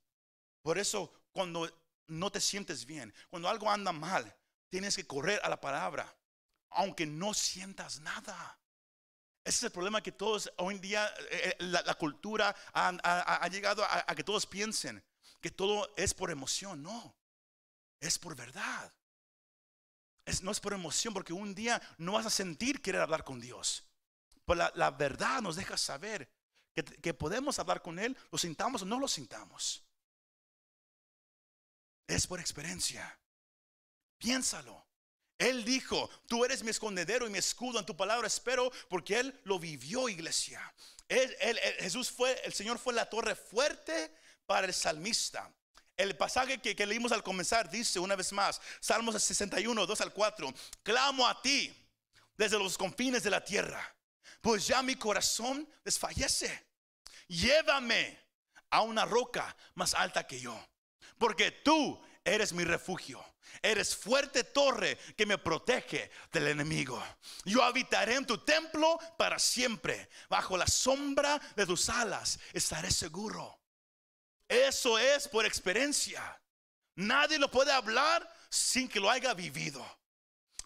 Por 0.63 0.79
eso, 0.79 1.13
cuando 1.31 1.69
no 2.07 2.31
te 2.31 2.41
sientes 2.41 2.83
bien, 2.83 3.13
cuando 3.29 3.47
algo 3.47 3.69
anda 3.69 3.91
mal, 3.91 4.35
tienes 4.69 4.95
que 4.95 5.05
correr 5.05 5.39
a 5.43 5.49
la 5.49 5.61
palabra, 5.61 6.17
aunque 6.71 7.05
no 7.05 7.35
sientas 7.35 7.99
nada. 7.99 8.59
Ese 9.43 9.57
es 9.57 9.63
el 9.65 9.71
problema 9.71 10.01
que 10.01 10.11
todos 10.11 10.51
hoy 10.57 10.73
en 10.73 10.81
día, 10.81 11.13
eh, 11.29 11.49
eh, 11.49 11.55
la, 11.59 11.93
cultura 11.93 12.55
ha, 12.73 13.47
llegado 13.49 13.85
a 13.85 14.15
que 14.15 14.23
todos 14.23 14.47
piensen 14.47 15.05
que 15.45 15.51
todo 15.51 15.93
es 15.95 16.15
por 16.15 16.31
emoción. 16.31 16.81
No, 16.81 17.15
es 17.99 18.17
por 18.17 18.35
verdad. 18.35 18.91
Es- 20.25 20.41
no 20.41 20.49
es 20.49 20.59
por 20.59 20.73
emoción, 20.73 21.13
porque 21.13 21.33
un 21.33 21.53
día 21.53 21.79
no 21.99 22.13
vas 22.13 22.25
a 22.25 22.31
sentir 22.31 22.81
querer 22.81 23.01
hablar 23.01 23.23
con 23.23 23.39
Dios. 23.39 23.83
Pero 24.43 24.55
la, 24.57 24.71
la 24.73 24.89
verdad 24.89 25.43
nos 25.43 25.55
deja 25.55 25.77
saber 25.77 26.27
que, 26.73 27.13
podemos 27.13 27.59
hablar 27.59 27.83
con 27.83 27.99
Él, 27.99 28.17
lo 28.31 28.39
sintamos 28.39 28.81
o 28.81 28.85
no 28.85 28.99
lo 28.99 29.07
sintamos. 29.07 29.83
Es 32.07 32.25
por 32.25 32.39
experiencia. 32.39 33.15
Piénsalo. 34.17 34.83
Él 35.37 35.63
dijo, 35.63 36.09
tú 36.27 36.43
eres 36.43 36.63
mi 36.63 36.71
escondedero 36.71 37.27
y 37.27 37.29
mi 37.29 37.37
escudo 37.37 37.77
en 37.77 37.85
tu 37.85 37.95
palabra 37.95 38.25
espero, 38.25 38.71
porque 38.89 39.19
Él 39.19 39.39
lo 39.43 39.59
vivió, 39.59 40.09
iglesia. 40.09 40.73
Él- 41.07 41.37
Jesús 41.77 42.09
fue, 42.09 42.35
el 42.45 42.53
Señor 42.55 42.79
fue 42.79 42.95
la 42.95 43.07
torre 43.11 43.35
fuerte 43.35 44.11
para 44.45 44.67
el 44.67 44.73
salmista. 44.73 45.51
El 45.97 46.17
pasaje 46.17 46.59
que, 46.59 46.85
leímos 46.85 47.11
al 47.11 47.23
comenzar 47.23 47.69
dice 47.69 47.99
una 47.99 48.15
vez 48.15 48.33
más, 48.33 48.59
Salmos 48.81 49.21
61, 49.21 49.85
2 49.85 50.01
al 50.01 50.13
4, 50.13 50.53
clamo 50.83 51.25
a 51.25 51.41
ti 51.41 51.73
desde 52.37 52.59
los 52.59 52.77
confines 52.77 53.23
de 53.23 53.29
la 53.29 53.43
tierra, 53.43 53.95
pues 54.41 54.67
ya 54.67 54.81
mi 54.81 54.95
corazón 54.95 55.67
desfallece. 55.85 56.67
Llévame 57.27 58.19
a 58.69 58.81
una 58.81 59.05
roca 59.05 59.55
más 59.75 59.93
alta 59.93 60.27
que 60.27 60.39
yo, 60.39 60.59
porque 61.17 61.51
tú 61.51 62.01
eres 62.23 62.51
mi 62.51 62.65
refugio. 62.65 63.23
Eres 63.61 63.95
fuerte 63.95 64.43
torre 64.43 64.97
que 65.15 65.25
me 65.25 65.37
protege 65.37 66.11
del 66.31 66.47
enemigo. 66.47 67.01
Yo 67.45 67.63
habitaré 67.63 68.15
en 68.15 68.25
tu 68.25 68.39
templo 68.39 68.99
para 69.17 69.39
siempre. 69.39 70.09
Bajo 70.29 70.57
la 70.57 70.67
sombra 70.67 71.39
de 71.55 71.65
tus 71.65 71.87
alas 71.89 72.37
estaré 72.51 72.91
seguro. 72.91 73.61
Eso 74.47 74.97
es 74.99 75.27
por 75.27 75.45
experiencia. 75.45 76.41
Nadie 76.95 77.39
lo 77.39 77.49
puede 77.49 77.71
hablar 77.71 78.27
sin 78.49 78.87
que 78.87 78.99
lo 78.99 79.09
haya 79.09 79.33
vivido. 79.33 79.85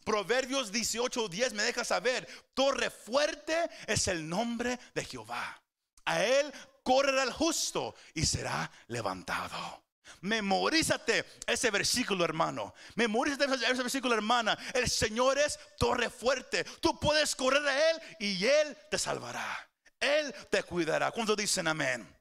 Proverbios 0.04 0.72
18:10 0.72 1.54
me 1.54 1.64
deja 1.64 1.84
saber, 1.84 2.28
torre 2.54 2.90
fuerte 2.90 3.70
es 3.88 4.08
el 4.08 4.28
nombre 4.28 4.80
de 4.94 5.06
Jehová. 5.06 5.62
A 6.06 6.24
él 6.24 6.52
correrá 6.84 7.24
el 7.24 7.32
justo 7.32 7.96
y 8.14 8.26
será 8.26 8.72
levantado. 8.88 9.84
Memorízate 10.22 11.26
ese 11.46 11.72
versículo, 11.72 12.26
hermano. 12.26 12.74
Memorízate 12.96 13.46
ese 13.46 13.84
versículo, 13.84 14.16
hermana. 14.16 14.58
El 14.74 14.90
Señor 14.90 15.38
es 15.38 15.60
torre 15.78 16.10
fuerte. 16.10 16.64
Tú 16.82 17.00
puedes 17.00 17.36
correr 17.36 17.66
a 17.68 17.92
Él 17.92 18.02
y 18.20 18.46
Él 18.46 18.76
te 18.90 18.98
salvará. 18.98 19.70
Él 20.00 20.34
te 20.50 20.64
cuidará. 20.64 21.12
¿Cuántos 21.12 21.38
dicen 21.38 21.68
amén? 21.68 22.19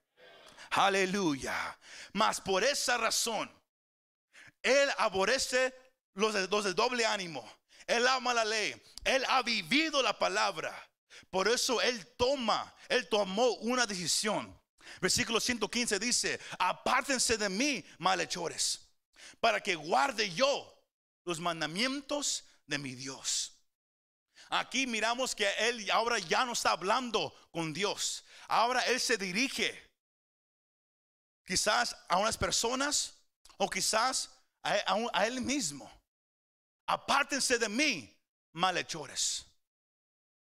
Aleluya. 0.70 1.78
Mas 2.12 2.40
por 2.40 2.64
esa 2.64 2.96
razón, 2.98 3.50
Él 4.62 4.90
aborrece 4.98 5.74
los 6.14 6.35
de, 6.35 6.74
doble 6.74 7.07
ánimo. 7.07 7.48
Él 7.87 8.07
ama 8.07 8.35
la 8.35 8.44
ley. 8.44 8.74
Él 9.04 9.24
ha 9.28 9.42
vivido 9.42 10.02
la 10.02 10.18
palabra. 10.18 10.74
Por 11.31 11.48
eso 11.48 11.81
Él 11.81 12.07
toma, 12.16 12.74
Él 12.88 13.09
tomó 13.09 13.52
una 13.57 13.87
decisión. 13.87 14.59
Versículo 15.00 15.40
115 15.40 15.98
dice, 15.98 16.40
apártense 16.59 17.37
de 17.37 17.48
mí, 17.48 17.85
malhechores, 17.98 18.88
para 19.40 19.61
que 19.61 19.74
guarde 19.74 20.33
yo 20.33 20.74
los 21.24 21.40
mandamientos 21.40 22.44
de 22.66 22.78
mi 22.78 22.94
Dios. 22.94 23.54
Aquí 24.50 24.87
miramos 24.87 25.35
que 25.35 25.48
Él 25.59 25.90
ahora 25.90 26.18
ya 26.18 26.44
no 26.44 26.52
está 26.52 26.70
hablando 26.70 27.35
con 27.50 27.72
Dios. 27.72 28.24
Ahora 28.48 28.81
Él 28.87 28.98
se 28.98 29.18
dirige 29.18 29.88
quizás 31.48 31.96
a 32.08 32.18
unas 32.18 32.37
personas 32.37 33.14
o 33.56 33.70
quizás 33.70 34.28
a, 34.62 35.26
Él 35.26 35.40
mismo. 35.40 35.90
Apártense 36.87 37.58
de 37.58 37.70
mí, 37.70 38.14
malhechores. 38.52 39.46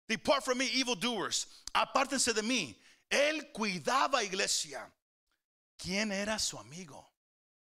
Depart 0.07 0.45
from 0.45 0.59
me, 0.59 0.67
evildoers. 0.67 1.49
Apártense 1.73 2.33
de 2.33 2.43
mí. 2.43 2.81
Él 3.11 3.51
cuidaba, 3.51 4.23
iglesia, 4.23 4.91
quién 5.77 6.13
era 6.13 6.39
su 6.39 6.57
amigo. 6.57 7.13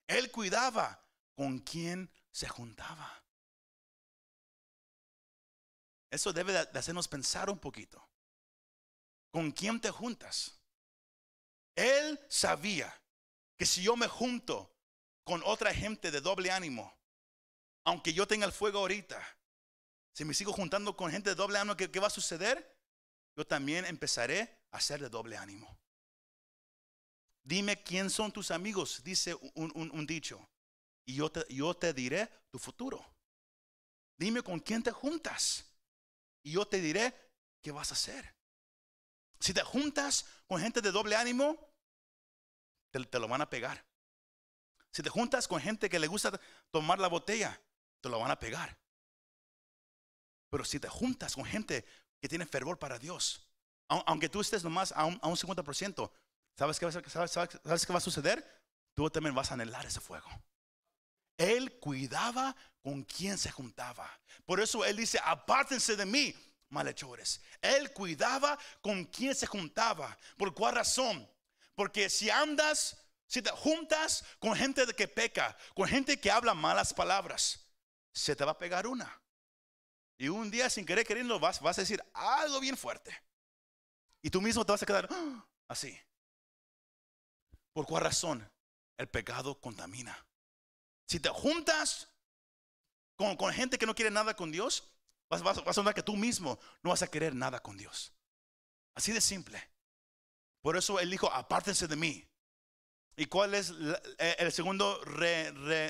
Él 0.08 0.32
cuidaba 0.32 0.98
con 1.36 1.60
quién 1.60 2.10
se 2.32 2.48
juntaba. 2.48 3.12
Eso 6.10 6.32
debe 6.32 6.54
de 6.54 6.66
de 6.66 6.80
hacernos 6.80 7.10
pensar 7.10 7.50
un 7.50 7.60
poquito. 7.60 8.02
¿Con 9.32 9.52
quién 9.52 9.82
te 9.82 9.92
juntas? 9.92 10.54
Él 11.76 12.18
sabía 12.30 12.94
que 13.58 13.66
si 13.66 13.82
yo 13.82 13.96
me 13.96 14.08
junto 14.08 14.72
con 15.24 15.42
otra 15.44 15.74
gente 15.74 16.12
de 16.12 16.22
doble 16.22 16.52
ánimo, 16.52 16.96
aunque 17.84 18.14
yo 18.14 18.28
tenga 18.28 18.46
el 18.46 18.52
fuego 18.52 18.80
ahorita, 18.80 19.22
si 20.14 20.26
me 20.26 20.34
sigo 20.34 20.54
juntando 20.54 20.96
con 20.96 21.12
gente 21.12 21.32
de 21.32 21.36
doble 21.36 21.60
ánimo, 21.60 21.76
¿qué, 21.76 22.00
va 22.00 22.08
a 22.08 22.12
suceder? 22.12 22.76
Yo 23.36 23.46
también 23.46 23.86
empezaré 23.86 24.62
a 24.72 24.80
ser 24.80 25.02
de 25.02 25.10
doble 25.10 25.38
ánimo. 25.38 25.78
Dime 27.44 27.82
quién 27.82 28.10
son 28.10 28.32
tus 28.32 28.52
amigos, 28.52 29.02
dice 29.04 29.36
un 29.56 30.06
dicho, 30.06 30.48
y 31.06 31.16
yo 31.16 31.32
te, 31.32 31.46
yo 31.54 31.74
te 31.74 31.94
diré 31.94 32.30
tu 32.50 32.60
futuro. 32.60 33.06
Dime 34.18 34.42
con 34.42 34.60
quién 34.60 34.84
te 34.84 34.92
juntas, 34.92 35.66
y 36.44 36.52
yo 36.52 36.68
te 36.68 36.82
diré 36.82 37.14
qué 37.62 37.72
vas 37.72 37.92
a 37.92 37.94
hacer. 37.94 38.36
Si 39.40 39.54
te 39.54 39.64
juntas 39.64 40.26
con 40.48 40.60
gente 40.62 40.82
de 40.82 40.92
doble 40.92 41.16
ánimo, 41.16 41.67
te, 43.06 43.20
lo 43.20 43.28
van 43.28 43.42
a 43.42 43.50
pegar. 43.50 43.86
Si 44.92 45.04
te 45.04 45.10
juntas 45.10 45.48
con 45.48 45.62
gente 45.62 45.90
que 45.90 46.00
le 46.00 46.08
gusta 46.08 46.40
tomar 46.72 46.98
la 46.98 47.08
botella, 47.08 47.62
te 48.02 48.10
lo 48.10 48.20
van 48.20 48.32
a 48.32 48.40
pegar. 48.40 48.78
Pero 50.50 50.64
si 50.66 50.80
te 50.80 50.88
juntas 50.88 51.36
con 51.36 51.46
gente 51.46 51.86
que 52.20 52.28
tiene 52.28 52.46
fervor 52.46 52.80
para 52.80 52.98
Dios, 52.98 53.48
au- 53.90 54.04
aunque 54.08 54.30
tú 54.30 54.42
estés 54.42 54.64
nomás 54.64 54.92
a 54.94 55.06
un, 55.06 55.20
a 55.22 55.28
un 55.28 55.36
50%, 55.36 56.12
¿sabes 56.58 56.80
qué, 56.80 56.86
va 56.86 57.98
a- 57.98 58.00
suceder? 58.02 58.64
Tú 58.96 59.10
también 59.10 59.36
vas 59.36 59.52
a 59.52 59.54
anhelar 59.54 59.86
ese 59.86 60.00
fuego. 60.00 60.28
Él 61.38 61.78
cuidaba 61.80 62.56
con 62.82 63.04
quien 63.04 63.38
se 63.38 63.52
juntaba. 63.52 64.10
Por 64.46 64.60
eso 64.60 64.84
Él 64.84 64.98
dice, 64.98 65.20
apártense 65.24 65.96
de 65.96 66.06
mí, 66.06 66.34
malhechores. 66.70 67.42
Él 67.62 67.94
cuidaba 67.94 68.58
con 68.82 69.06
quien 69.06 69.36
se 69.36 69.46
juntaba. 69.46 70.18
¿Por 70.38 70.56
cuál 70.56 70.76
razón? 70.76 71.30
Porque 71.78 72.10
si 72.10 72.32
andas, 72.32 72.98
si 73.28 73.40
te 73.40 73.52
juntas 73.52 74.26
con 74.40 74.56
gente 74.56 74.84
que 74.96 75.08
peca, 75.08 75.56
con 75.76 75.88
gente 75.88 76.20
que 76.20 76.32
habla 76.32 76.56
malas 76.56 76.92
palabras, 76.92 77.70
se 78.12 78.36
te 78.36 78.44
va 78.44 78.54
a 78.54 78.58
pegar 78.58 78.88
una. 78.88 79.22
Y 80.18 80.28
un 80.28 80.50
día 80.50 80.72
sin 80.72 80.88
querer 80.88 81.06
queriendo 81.06 81.40
vas, 81.40 81.62
vas 81.62 81.78
a 81.78 81.82
decir 81.82 82.04
algo 82.16 82.60
bien 82.60 82.76
fuerte. 82.76 83.16
Y 84.24 84.32
tú 84.32 84.42
mismo 84.42 84.66
te 84.66 84.72
vas 84.72 84.82
a 84.82 84.88
quedar 84.88 85.08
"Ah", 85.12 85.46
así. 85.68 85.96
¿Por 87.74 87.86
cuál 87.86 88.06
razón? 88.06 88.52
El 88.98 89.08
pecado 89.08 89.62
contamina. 89.62 90.26
Si 91.06 91.20
te 91.20 91.30
juntas 91.30 92.10
con, 93.18 93.38
gente 93.54 93.78
que 93.78 93.86
no 93.86 93.94
quiere 93.94 94.10
nada 94.10 94.36
con 94.36 94.52
Dios, 94.52 94.92
vas, 95.30 95.44
vas, 95.44 95.64
vas 95.64 95.78
a 95.78 95.82
notar 95.82 95.94
que 95.94 96.02
tú 96.02 96.16
mismo 96.18 96.58
no 96.82 96.90
vas 96.90 97.04
a 97.04 97.08
querer 97.08 97.36
nada 97.36 97.62
con 97.62 97.78
Dios. 97.78 98.14
Así 98.96 99.12
de 99.12 99.22
simple. 99.22 99.77
Por 100.68 100.76
eso 100.76 101.00
él 101.00 101.10
dijo, 101.10 101.32
apártense 101.32 101.88
de 101.88 101.96
mí. 101.96 102.28
¿Y 103.16 103.28
cuál 103.28 103.54
es 103.54 103.72
eh, 104.18 104.36
el 104.38 104.52
segundo, 104.52 105.00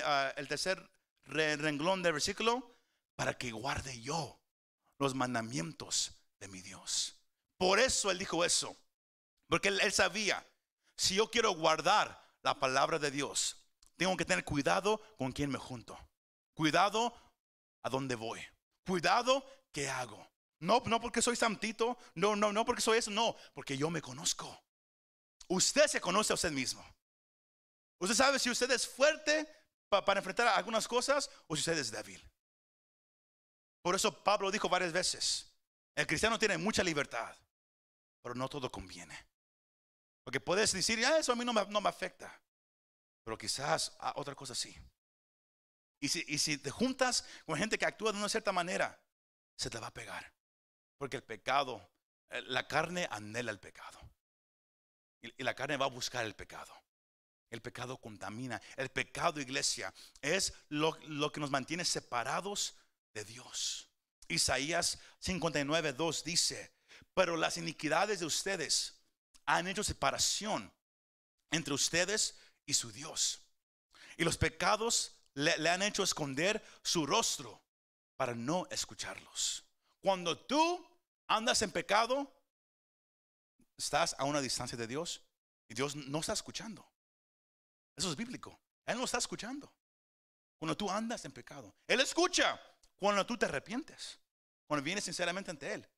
ah, 0.04 0.32
el 0.36 0.46
tercer 0.46 0.88
re- 1.24 1.56
renglón 1.56 2.00
del 2.00 2.12
versículo? 2.12 2.76
para 3.16 3.36
que 3.36 3.50
guarde 3.50 4.00
yo 4.00 4.40
los 5.00 5.16
mandamientos 5.16 6.12
de 6.38 6.46
mi 6.46 6.62
Dios. 6.62 7.16
Por 7.56 7.80
eso 7.80 8.12
él 8.12 8.20
dijo 8.20 8.44
eso. 8.44 8.76
Porque 9.48 9.66
él, 9.66 9.80
él 9.80 9.90
sabía, 9.90 10.46
si 10.96 11.16
yo 11.16 11.28
quiero 11.28 11.50
guardar 11.56 12.24
la 12.42 12.60
palabra 12.60 13.00
de 13.00 13.10
Dios, 13.10 13.56
tengo 13.96 14.16
que 14.16 14.24
tener 14.24 14.44
cuidado 14.44 15.02
con 15.16 15.32
quién 15.32 15.50
me 15.50 15.58
junto. 15.58 15.98
Cuidado 16.54 17.12
a 17.82 17.90
dónde 17.90 18.14
voy. 18.14 18.40
Cuidado 18.86 19.44
qué 19.72 19.88
hago. 19.88 20.24
No, 20.60 20.80
no 20.86 21.00
porque 21.00 21.20
soy 21.20 21.34
santito, 21.34 21.98
no, 22.14 22.36
no, 22.36 22.52
no 22.52 22.64
porque 22.64 22.80
soy 22.80 22.98
eso, 22.98 23.10
no, 23.10 23.34
porque 23.54 23.76
yo 23.76 23.90
me 23.90 24.00
conozco. 24.00 24.67
Usted 25.48 25.86
se 25.86 26.00
conoce 26.00 26.32
a 26.32 26.34
usted 26.34 26.52
mismo. 26.52 26.84
Usted 28.00 28.14
sabe 28.14 28.38
si 28.38 28.50
usted 28.50 28.70
es 28.70 28.86
fuerte 28.86 29.46
para 29.88 30.20
enfrentar 30.20 30.48
algunas 30.48 30.86
cosas 30.86 31.30
o 31.46 31.56
si 31.56 31.60
usted 31.60 31.78
es 31.78 31.90
débil. 31.90 32.22
Por 33.82 33.94
eso 33.94 34.22
Pablo 34.22 34.50
dijo 34.50 34.68
varias 34.68 34.92
veces, 34.92 35.50
el 35.96 36.06
cristiano 36.06 36.38
tiene 36.38 36.58
mucha 36.58 36.84
libertad, 36.84 37.34
pero 38.22 38.34
no 38.34 38.48
todo 38.48 38.70
conviene. 38.70 39.26
Porque 40.24 40.40
puedes 40.40 40.72
decir, 40.72 41.04
ah, 41.06 41.18
eso 41.18 41.32
a 41.32 41.36
mí 41.36 41.44
no 41.44 41.52
me, 41.52 41.88
afecta, 41.88 42.40
pero 43.24 43.38
quizás 43.38 43.96
a 43.98 44.12
otra 44.16 44.34
cosa 44.34 44.54
sí. 44.54 44.76
Y 46.00 46.08
si, 46.08 46.24
y 46.28 46.38
si 46.38 46.58
te 46.58 46.70
juntas 46.70 47.24
con 47.46 47.56
gente 47.56 47.78
que 47.78 47.86
actúa 47.86 48.12
de 48.12 48.18
una 48.18 48.28
cierta 48.28 48.52
manera, 48.52 49.00
se 49.56 49.70
te 49.70 49.78
va 49.78 49.88
a 49.88 49.94
pegar. 49.94 50.32
Porque 50.98 51.16
el 51.16 51.24
pecado, 51.24 51.90
eh, 52.30 52.42
la 52.42 52.68
carne 52.68 53.08
anhela 53.10 53.50
el 53.50 53.58
pecado. 53.58 53.98
Y, 55.22 55.42
la 55.42 55.54
carne 55.54 55.76
va 55.76 55.86
a 55.86 55.90
buscar 55.90 56.24
el 56.24 56.34
pecado. 56.34 56.72
El 57.50 57.62
pecado 57.62 57.96
contamina. 57.96 58.60
El 58.76 58.90
pecado, 58.90 59.40
iglesia, 59.40 59.92
es 60.20 60.52
lo, 60.68 60.96
lo 61.06 61.32
que 61.32 61.40
nos 61.40 61.50
mantiene 61.50 61.84
separados 61.84 62.74
de 63.14 63.24
Dios. 63.24 63.88
Isaías 64.28 64.98
59, 65.20 65.94
2 65.94 66.24
dice, 66.24 66.72
pero 67.14 67.36
las 67.36 67.56
iniquidades 67.56 68.20
de 68.20 68.26
ustedes 68.26 68.94
han 69.46 69.66
hecho 69.66 69.82
separación 69.82 70.70
entre 71.50 71.74
ustedes 71.74 72.36
y 72.66 72.74
su 72.74 72.92
Dios. 72.92 73.40
Y 74.16 74.24
los 74.24 74.36
pecados 74.36 75.12
le, 75.34 75.68
han 75.68 75.82
hecho 75.82 76.02
esconder 76.02 76.62
su 76.82 77.06
rostro 77.06 77.62
para 78.16 78.34
no 78.34 78.66
escucharlos. 78.70 79.64
Cuando 80.00 80.36
tú 80.36 80.86
andas 81.28 81.62
en 81.62 81.70
pecado, 81.70 82.30
estás 83.78 84.14
a 84.18 84.24
una 84.24 84.40
distancia 84.40 84.76
de 84.76 84.86
Dios 84.86 85.22
y 85.68 85.74
Dios 85.74 85.96
no 85.96 86.18
está 86.18 86.32
escuchando. 86.32 86.86
Eso 87.96 88.10
es 88.10 88.16
bíblico. 88.16 88.58
Él 88.84 88.98
no 88.98 89.04
está 89.04 89.18
escuchando. 89.18 89.72
Cuando 90.58 90.76
tú 90.76 90.90
andas 90.90 91.24
en 91.24 91.32
pecado, 91.32 91.74
Él 91.86 92.00
escucha 92.00 92.60
cuando 92.96 93.24
tú 93.24 93.38
te 93.38 93.46
arrepientes, 93.46 94.18
cuando 94.66 94.82
vienes 94.82 95.04
sinceramente 95.04 95.50
ante 95.50 95.72
Él. 95.72 95.88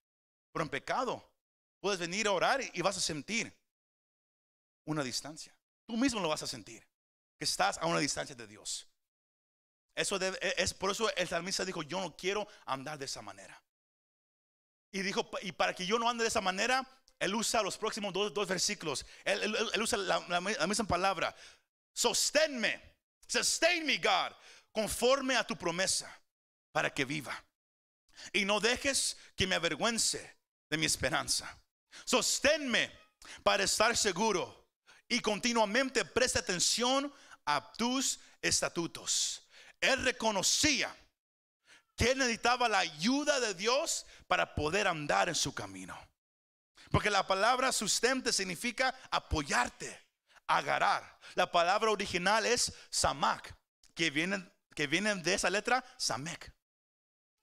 Pero 0.53 0.63
en 0.63 0.69
pecado, 0.69 1.33
puedes 1.81 1.99
venir 1.99 2.27
a 2.27 2.33
orar 2.33 2.61
y 2.61 2.83
vas 2.83 2.97
a 2.97 3.01
sentir 3.01 3.57
una 4.85 5.03
distancia. 5.03 5.57
Tú 5.87 5.97
mismo 5.97 6.21
lo 6.21 6.29
vas 6.29 6.43
a 6.43 6.47
sentir, 6.47 6.87
que 7.39 7.45
estás 7.45 7.79
a 7.79 7.87
una 7.87 8.01
distancia 8.01 8.35
de 8.35 8.47
Dios. 8.47 8.87
Eso 9.95 10.19
e, 10.21 10.55
es 10.57 10.75
por 10.75 10.91
eso 10.91 11.15
el 11.15 11.29
salmista 11.29 11.65
dijo, 11.65 11.83
yo 11.83 12.01
no 12.01 12.17
quiero 12.17 12.47
andar 12.67 12.99
de 12.99 13.07
esa 13.07 13.23
manera. 13.23 13.63
Y 14.93 15.03
dijo, 15.03 15.31
y 15.43 15.53
para 15.53 15.75
que 15.75 15.87
yo 15.87 15.99
no 15.99 16.09
ande 16.09 16.25
de 16.25 16.29
esa 16.29 16.41
manera, 16.41 16.87
él 17.21 17.35
usa 17.35 17.63
los 17.63 17.79
próximos 17.79 18.13
dos, 18.13 18.49
versículos. 18.49 19.07
Él, 19.25 19.55
usa 19.81 19.99
la, 19.99 20.41
misma 20.41 20.87
palabra. 20.87 21.35
Sosténme, 21.93 22.97
sustain 23.29 23.87
me, 23.87 23.99
God, 23.99 24.33
conforme 24.73 25.37
a 25.37 25.47
tu 25.47 25.57
promesa, 25.57 26.11
para 26.73 26.93
que 26.93 27.05
viva. 27.05 27.45
Y 28.33 28.45
no 28.45 28.59
dejes 28.59 29.17
que 29.37 29.47
me 29.47 29.55
avergüence 29.55 30.37
de 30.69 30.77
mi 30.77 30.87
esperanza. 30.87 31.57
Sosténme 32.05 32.91
para 33.45 33.63
estar 33.63 33.97
seguro 33.97 34.69
y 35.09 35.21
continuamente 35.21 36.05
preste 36.05 36.41
atención 36.41 37.13
a 37.45 37.73
tus 37.73 38.19
estatutos 38.43 39.43
él 39.81 40.05
reconocía 40.05 40.95
que 41.97 42.15
necesitaba 42.15 42.69
la 42.69 42.79
ayuda 42.79 43.41
de 43.41 43.55
Dios 43.55 44.07
para 44.27 44.55
poder 44.55 44.87
andar 44.87 45.29
en 45.29 45.35
su 45.35 45.55
camino. 45.55 45.99
Porque 46.91 47.11
la 47.11 47.27
palabra 47.27 47.73
sustente 47.73 48.33
significa 48.33 48.95
apoyarte, 49.11 49.99
agarrar. 50.47 51.19
La 51.35 51.51
palabra 51.51 51.91
original 51.91 52.45
es 52.47 52.73
samak, 52.91 53.55
que 53.95 54.11
viene, 54.11 54.45
que 54.75 54.87
viene 54.87 55.15
de 55.15 55.35
esa 55.35 55.51
letra 55.51 55.85
samek. 55.97 56.53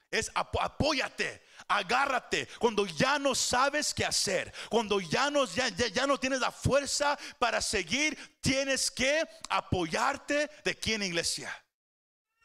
Es 0.09 0.31
apóyate, 0.33 1.43
agárrate 1.67 2.47
cuando 2.59 2.85
ya 2.85 3.19
no 3.19 3.35
sabes 3.35 3.93
qué 3.93 4.05
hacer, 4.05 4.53
cuando 4.69 5.01
ya 5.01 5.29
no, 5.29 5.45
ya, 5.45 5.67
ya 5.67 6.07
no 6.07 6.17
tienes 6.17 6.39
la 6.39 6.51
fuerza 6.51 7.17
para 7.39 7.61
seguir, 7.61 8.17
tienes 8.39 8.89
que 8.89 9.27
apoyarte 9.49 10.49
de 10.63 10.75
quién 10.75 11.03
iglesia 11.03 11.53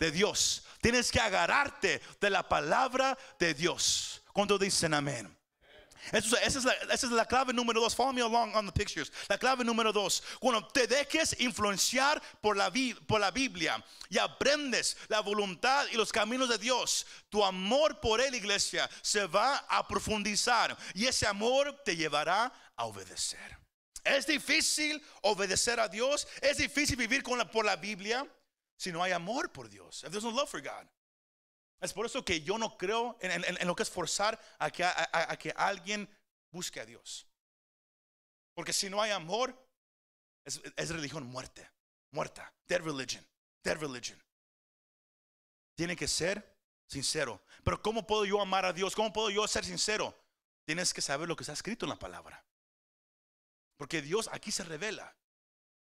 de 0.02 0.10
Dios. 0.10 0.64
Tienes 0.80 1.12
que 1.12 1.20
agarrarte 1.20 2.02
de 2.20 2.30
la 2.30 2.48
palabra 2.48 3.16
de 3.38 3.54
Dios. 3.54 4.22
Cuando 4.32 4.58
dicen 4.58 4.94
amén. 4.94 5.38
Esa 6.10 6.36
es, 6.40 7.10
la, 7.10 7.24
clave 7.26 7.52
número 7.52 7.80
dos. 7.80 7.94
Follow 7.94 8.12
me 8.12 8.22
along 8.22 8.54
on 8.54 8.66
the 8.66 8.72
pictures. 8.72 9.12
La 9.28 9.38
clave 9.38 9.64
número 9.64 9.92
dos. 9.92 10.22
Cuando 10.40 10.66
te 10.68 10.86
dejes 10.86 11.36
influenciar 11.38 12.20
por 12.40 12.56
la, 12.56 12.72
por 13.06 13.20
la 13.20 13.30
Biblia 13.30 13.82
y 14.08 14.18
aprendes 14.18 14.96
la 15.08 15.20
voluntad 15.20 15.86
y 15.92 15.96
los 15.96 16.10
caminos 16.10 16.48
de 16.48 16.58
Dios, 16.58 17.06
tu 17.30 17.44
amor 17.44 18.00
por 18.00 18.20
Él, 18.20 18.34
iglesia, 18.34 18.90
se 19.00 19.26
va 19.26 19.64
a 19.68 19.86
profundizar. 19.86 20.76
Y 20.94 21.06
ese 21.06 21.26
amor 21.26 21.80
te 21.84 21.96
llevará 21.96 22.52
a 22.76 22.84
obedecer. 22.86 23.58
Es 24.04 24.26
difícil 24.26 25.00
obedecer 25.22 25.78
a 25.78 25.88
Dios. 25.88 26.26
Es 26.40 26.56
difícil 26.56 26.96
vivir 26.96 27.22
con 27.22 27.38
por 27.50 27.64
la 27.64 27.76
Biblia 27.76 28.26
si 28.76 28.90
no 28.90 29.02
hay 29.02 29.12
amor 29.12 29.52
por 29.52 29.68
Dios. 29.68 30.02
If 30.02 30.10
there's 30.10 30.24
no 30.24 30.30
love 30.30 30.48
for 30.48 30.60
God. 30.60 30.86
Es 31.82 31.92
por 31.92 32.06
eso 32.06 32.24
que 32.24 32.40
yo 32.40 32.56
no 32.56 32.78
creo 32.78 33.18
en, 33.20 33.66
lo 33.66 33.76
que 33.76 33.82
es 33.82 33.90
forzar 33.90 34.40
a 34.58 34.70
que, 34.70 35.52
alguien 35.56 36.08
busque 36.50 36.80
a 36.80 36.86
Dios. 36.86 37.26
Porque 38.54 38.72
si 38.72 38.88
no 38.88 39.02
hay 39.02 39.10
amor, 39.10 39.54
es, 40.44 40.60
es 40.76 40.88
religión 40.90 41.24
muerte, 41.24 41.68
muerta, 42.10 42.52
dead 42.66 42.80
religion, 42.80 43.26
dead 43.62 43.76
religion. 43.78 44.22
Tiene 45.74 45.96
que 45.96 46.08
ser 46.08 46.56
sincero. 46.86 47.42
Pero 47.64 47.82
¿cómo 47.82 48.06
puedo 48.06 48.24
yo 48.24 48.40
amar 48.40 48.64
a 48.64 48.72
Dios? 48.72 48.94
¿Cómo 48.94 49.12
puedo 49.12 49.30
yo 49.30 49.46
ser 49.48 49.64
sincero? 49.64 50.16
Tienes 50.64 50.94
que 50.94 51.00
saber 51.00 51.28
lo 51.28 51.36
que 51.36 51.42
está 51.42 51.52
escrito 51.52 51.84
en 51.84 51.90
la 51.90 51.98
palabra. 51.98 52.44
Porque 53.76 54.00
Dios 54.00 54.28
aquí 54.32 54.52
se 54.52 54.64
revela. 54.64 55.16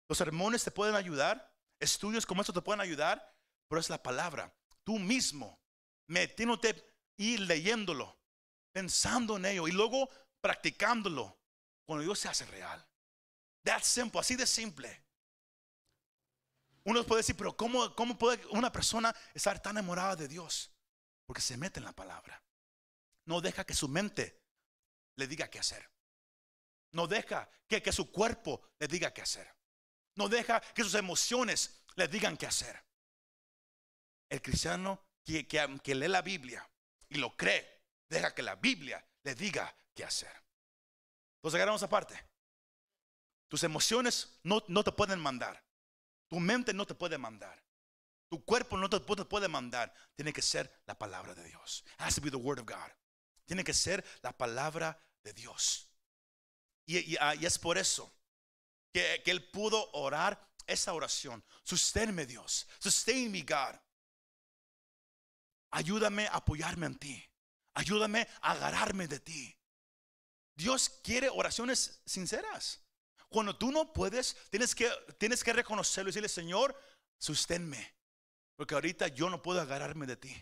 Los 0.08 0.18
sermones 0.18 0.64
te 0.64 0.72
pueden 0.72 0.96
ayudar, 0.96 1.50
Estudios 1.80 2.26
como 2.26 2.42
estos 2.42 2.54
te 2.54 2.62
pueden 2.62 2.82
ayudar, 2.82 3.34
pero 3.68 3.80
es 3.80 3.90
la 3.90 4.04
palabra. 4.04 4.54
Tú 4.84 5.00
mismo, 5.00 5.60
metiéndote 6.10 6.76
y 7.18 7.38
leyéndolo, 7.38 8.20
pensando 8.72 9.38
en 9.38 9.46
ello 9.46 9.68
y 9.68 9.72
luego 9.72 10.10
practicándolo 10.42 11.40
cuando 11.86 12.04
Dios 12.04 12.20
se 12.20 12.28
hace 12.28 12.46
real. 12.46 12.86
That's 13.64 13.88
simple, 13.88 14.20
así 14.20 14.36
de 14.36 14.48
simple. 14.48 15.06
Uno 16.86 17.04
puede 17.04 17.20
decir, 17.20 17.36
pero 17.36 17.56
¿cómo, 17.56 17.94
¿cómo 17.96 18.18
puede 18.18 18.44
una 18.48 18.72
persona 18.72 19.16
estar 19.34 19.62
tan 19.62 19.78
enamorada 19.78 20.16
de 20.16 20.28
Dios? 20.28 20.72
Porque 21.26 21.42
se 21.42 21.58
mete 21.58 21.80
en 21.80 21.86
la 21.86 21.94
palabra. 21.94 22.42
No 23.26 23.42
deja 23.42 23.66
que 23.66 23.76
su 23.76 23.88
mente 23.88 24.42
le 25.18 25.28
diga 25.28 25.50
qué 25.50 25.60
hacer. 25.60 25.92
No 26.92 27.06
deja 27.06 27.50
que, 27.68 27.84
que 27.84 27.92
su 27.92 28.12
cuerpo 28.12 28.72
le 28.80 28.88
diga 28.88 29.14
qué 29.14 29.22
hacer. 29.22 29.54
No 30.16 30.28
deja 30.28 30.60
que 30.62 30.84
sus 30.84 30.96
emociones 30.96 31.84
le 31.96 32.08
digan 32.08 32.38
qué 32.38 32.48
hacer. 32.48 32.84
El 34.30 34.42
cristiano 34.42 35.09
que, 35.48 35.80
que, 35.84 35.96
lee 35.96 36.08
la 36.08 36.22
Biblia 36.22 36.68
y 37.10 37.16
lo 37.16 37.36
cree, 37.36 37.84
deja 38.10 38.34
que 38.34 38.42
la 38.42 38.56
Biblia 38.56 39.06
le 39.24 39.36
diga 39.36 39.76
qué 39.94 40.04
hacer. 40.04 40.32
Entonces 41.38 41.56
agarramos 41.56 41.84
aparte. 41.84 42.20
Tus 43.48 43.64
emociones 43.64 44.40
no, 44.44 44.64
no, 44.68 44.84
te 44.84 44.92
pueden 44.92 45.20
mandar. 45.20 45.64
Tu 46.30 46.40
mente 46.40 46.74
no 46.74 46.86
te 46.86 46.94
puede 46.94 47.18
mandar. 47.18 47.64
Tu 48.30 48.44
cuerpo 48.46 48.78
no 48.78 48.90
te, 48.90 49.00
puede 49.00 49.48
mandar. 49.48 49.94
Tiene 50.16 50.32
que 50.32 50.42
ser 50.42 50.82
la 50.86 50.98
palabra 50.98 51.34
de 51.34 51.44
Dios. 51.44 51.84
has 51.98 52.16
to 52.16 52.22
be 52.22 52.30
the 52.30 52.38
word 52.38 52.60
of 52.60 52.66
God. 52.66 52.92
Tiene 53.46 53.64
que 53.64 53.74
ser 53.74 54.06
la 54.22 54.32
palabra 54.32 55.02
de 55.24 55.34
Dios. 55.34 55.90
y, 56.86 57.18
ah, 57.20 57.34
es 57.34 57.58
por 57.58 57.78
eso 57.78 58.14
que, 58.94 59.24
él 59.26 59.50
pudo 59.50 59.90
orar 59.94 60.48
esa 60.68 60.94
oración. 60.94 61.44
Susténme 61.64 62.26
Dios. 62.26 62.68
Sustain 62.80 63.32
me 63.32 63.42
God. 63.42 63.76
Ayúdame 65.72 66.28
a 66.28 66.38
apoyarme 66.38 66.88
en 66.88 66.96
ti. 66.96 67.30
Ayúdame 67.74 68.28
a 68.42 68.52
agarrarme 68.52 69.08
de 69.08 69.20
ti. 69.20 69.56
Dios 70.56 70.90
quiere 71.04 71.30
oraciones 71.30 72.02
sinceras. 72.06 72.82
Cuando 73.30 73.56
tú 73.56 73.72
no 73.72 73.94
puedes, 73.94 74.36
tienes 74.50 74.74
que, 74.74 74.90
tienes 75.18 75.44
que 75.44 75.54
reconocerlo 75.54 76.10
y 76.10 76.12
decirle, 76.12 76.30
Señor, 76.30 76.76
susténme. 77.18 77.96
Porque 78.56 78.74
ahorita 78.74 79.08
yo 79.08 79.30
no 79.30 79.42
puedo 79.42 79.62
agarrarme 79.62 80.06
de 80.06 80.18
ti. 80.18 80.36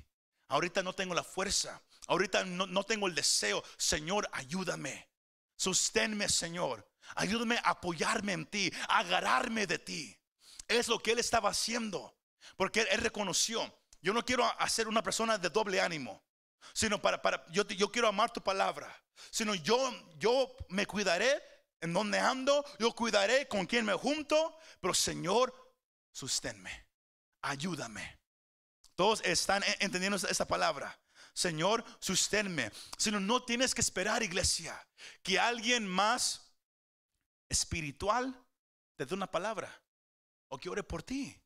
Ahorita 0.47 0.81
no 0.81 0.93
tengo 0.93 1.13
la 1.13 1.23
fuerza. 1.23 1.81
Ahorita 2.07 2.45
no, 2.45 2.65
no 2.65 2.83
tengo 2.83 3.07
el 3.07 3.13
deseo. 3.13 3.63
Señor, 3.77 4.27
ayúdame. 4.31 5.09
Susténme, 5.55 6.29
Señor. 6.29 6.89
Ayúdame 7.15 7.57
a 7.57 7.71
apoyarme 7.71 8.33
en 8.33 8.45
ti, 8.45 8.71
a 8.87 8.99
agarrarme 8.99 9.67
de 9.67 9.79
ti. 9.79 10.17
Es 10.67 10.87
lo 10.87 10.99
que 10.99 11.11
él 11.11 11.19
estaba 11.19 11.49
haciendo. 11.49 12.17
Porque 12.55 12.81
él, 12.81 12.87
él 12.91 13.01
reconoció, 13.01 13.61
yo 14.07 14.13
no 14.13 14.23
quiero 14.23 14.45
hacer 14.61 14.87
una 14.87 15.03
persona 15.03 15.37
de 15.37 15.49
doble 15.49 15.81
ánimo, 15.81 16.23
sino 16.71 17.01
para, 17.01 17.21
para 17.21 17.45
yo, 17.51 17.67
yo 17.67 17.91
quiero 17.91 18.07
amar 18.07 18.31
tu 18.31 18.41
palabra. 18.41 18.87
Sino 19.31 19.53
yo, 19.53 19.77
yo 20.17 20.55
me 20.69 20.85
cuidaré 20.85 21.43
en 21.81 21.91
donde 21.91 22.17
ando, 22.17 22.63
yo 22.79 22.93
cuidaré 22.93 23.49
con 23.49 23.65
quien 23.65 23.83
me 23.83 23.91
junto, 23.95 24.57
pero 24.79 24.93
Señor, 24.93 25.53
susténme, 26.13 26.87
ayúdame. 27.41 28.17
Todos 28.95 29.19
están 29.25 29.61
en- 29.63 29.75
entendiendo 29.81 30.15
esta 30.15 30.45
palabra. 30.47 30.97
Señor, 31.33 31.83
susténme. 31.99 32.71
Sino 32.97 33.19
no 33.19 33.43
tienes 33.43 33.75
que 33.75 33.81
esperar, 33.81 34.23
iglesia, 34.23 34.87
que 35.21 35.37
alguien 35.37 35.85
más 35.85 36.55
espiritual 37.49 38.41
te 38.95 39.05
dé 39.05 39.13
una 39.13 39.29
palabra 39.29 39.69
o 40.47 40.57
que 40.57 40.69
ore 40.69 40.81
por 40.83 41.03
ti. 41.03 41.37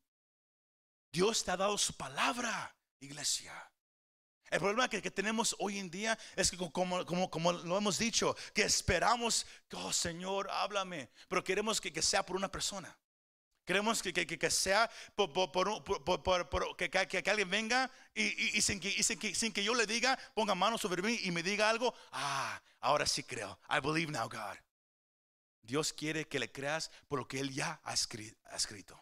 Dios 1.12 1.44
te 1.44 1.50
ha 1.50 1.56
dado 1.56 1.76
su 1.76 1.94
palabra, 1.96 2.74
iglesia. 3.00 3.52
El 4.50 4.58
problema 4.60 4.88
que, 4.88 5.00
que 5.00 5.10
tenemos 5.10 5.54
hoy 5.58 5.78
en 5.78 5.90
día 5.90 6.18
es 6.36 6.50
que 6.50 6.56
como, 6.56 7.04
como, 7.06 7.30
como 7.30 7.52
lo 7.52 7.78
hemos 7.78 7.98
dicho, 7.98 8.34
que 8.54 8.62
esperamos, 8.62 9.46
oh 9.72 9.92
Señor, 9.92 10.50
háblame, 10.50 11.10
pero 11.28 11.42
queremos 11.44 11.80
que, 11.80 11.92
que 11.92 12.02
sea 12.02 12.24
por 12.24 12.36
una 12.36 12.50
persona. 12.50 12.98
Queremos 13.64 14.02
que, 14.02 14.12
que- 14.12 14.50
sea 14.50 14.90
por, 15.14 15.32
por- 15.32 15.52
por 16.50 16.76
que, 16.76 17.22
alguien 17.30 17.48
venga 17.48 17.90
y, 18.14 18.58
y- 18.58 18.60
sin, 18.62 18.82
sin 18.82 19.18
que- 19.18 19.34
sin 19.34 19.52
que 19.52 19.62
yo 19.62 19.74
le 19.74 19.86
diga, 19.86 20.18
ponga 20.34 20.54
mano 20.54 20.76
sobre 20.78 21.00
mí 21.00 21.18
y 21.22 21.30
me 21.30 21.42
diga 21.42 21.70
algo. 21.70 21.94
Ah, 22.10 22.60
ahora 22.80 23.06
sí 23.06 23.22
creo. 23.22 23.58
I 23.70 23.80
believe 23.80 24.10
now, 24.10 24.28
God. 24.28 24.56
Dios 25.62 25.92
quiere 25.92 26.26
que 26.26 26.40
le 26.40 26.50
creas 26.50 26.90
por 27.06 27.20
lo 27.20 27.28
que 27.28 27.38
Él 27.38 27.52
ya 27.54 27.80
ha 27.84 27.94
escrito. 27.94 29.00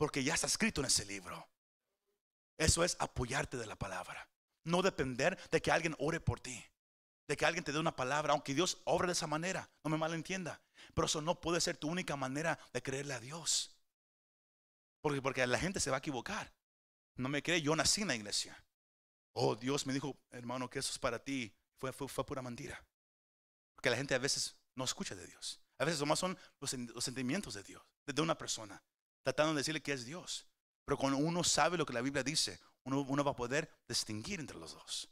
Porque 0.00 0.24
ya 0.24 0.32
está 0.32 0.46
escrito 0.46 0.80
en 0.80 0.86
ese 0.86 1.04
libro. 1.04 1.46
Eso 2.56 2.82
es 2.84 2.96
apoyarte 3.00 3.58
de 3.58 3.66
la 3.66 3.76
palabra. 3.76 4.30
No 4.64 4.80
depender 4.80 5.38
de 5.50 5.60
que 5.60 5.70
alguien 5.70 5.94
ore 5.98 6.20
por 6.20 6.40
ti. 6.40 6.64
De 7.28 7.36
que 7.36 7.44
alguien 7.44 7.64
te 7.64 7.70
dé 7.70 7.78
una 7.78 7.94
palabra, 7.94 8.32
aunque 8.32 8.54
Dios 8.54 8.78
obra 8.84 9.08
de 9.08 9.12
esa 9.12 9.26
manera. 9.26 9.68
No 9.84 9.90
me 9.90 9.98
malentienda. 9.98 10.62
Pero 10.94 11.04
eso 11.04 11.20
no 11.20 11.38
puede 11.38 11.60
ser 11.60 11.76
tu 11.76 11.86
única 11.88 12.16
manera 12.16 12.58
de 12.72 12.82
creerle 12.82 13.12
a 13.12 13.20
Dios. 13.20 13.76
Porque, 15.02 15.20
porque 15.20 15.46
la 15.46 15.58
gente 15.58 15.80
se 15.80 15.90
va 15.90 15.96
a 15.96 15.98
equivocar. 15.98 16.50
No 17.16 17.28
me 17.28 17.42
cree, 17.42 17.60
yo 17.60 17.76
nací 17.76 18.00
en 18.00 18.08
la 18.08 18.16
iglesia. 18.16 18.64
Oh, 19.34 19.54
Dios 19.54 19.86
me 19.86 19.92
dijo, 19.92 20.16
hermano, 20.30 20.70
que 20.70 20.78
eso 20.78 20.92
es 20.92 20.98
para 20.98 21.22
ti. 21.22 21.54
Fue, 21.76 21.92
fue, 21.92 22.08
fue 22.08 22.24
pura 22.24 22.40
mentira. 22.40 22.82
Porque 23.74 23.90
la 23.90 23.96
gente 23.98 24.14
a 24.14 24.18
veces 24.18 24.56
no 24.76 24.84
escucha 24.84 25.14
de 25.14 25.26
Dios. 25.26 25.60
A 25.76 25.84
veces 25.84 26.00
nomás 26.00 26.20
son 26.20 26.38
los, 26.58 26.72
sen- 26.72 26.90
los 26.94 27.04
sentimientos 27.04 27.52
de 27.52 27.62
Dios, 27.62 27.82
de 28.06 28.22
una 28.22 28.38
persona, 28.38 28.82
tratando 29.22 29.54
de 29.54 29.58
decirle 29.58 29.82
que 29.82 29.92
es 29.92 30.04
Dios. 30.04 30.46
Pero 30.84 30.96
cuando 30.98 31.18
uno 31.18 31.44
sabe 31.44 31.78
lo 31.78 31.86
que 31.86 31.92
la 31.92 32.00
Biblia 32.00 32.22
dice, 32.22 32.58
uno, 32.84 33.24
va 33.24 33.30
a 33.30 33.36
poder 33.36 33.70
distinguir 33.88 34.40
entre 34.40 34.58
los 34.58 34.74
dos. 34.74 35.08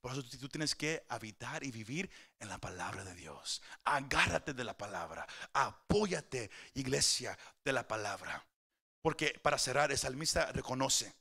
Por 0.00 0.12
eso 0.12 0.22
tú, 0.22 0.36
tú 0.36 0.48
tienes 0.48 0.74
que 0.74 1.04
habitar 1.08 1.64
y 1.64 1.70
vivir 1.70 2.10
en 2.38 2.48
la 2.48 2.58
palabra 2.58 3.04
de 3.04 3.14
Dios. 3.14 3.62
Agárrate 3.84 4.52
de 4.52 4.64
la 4.64 4.76
palabra. 4.76 5.26
Apóyate, 5.54 6.50
iglesia, 6.74 7.38
de 7.64 7.72
la 7.72 7.88
palabra. 7.88 8.46
Porque 9.00 9.38
para 9.42 9.58
cerrar, 9.58 9.90
el 9.90 9.98
salmista 9.98 10.52
reconoce. 10.52 11.14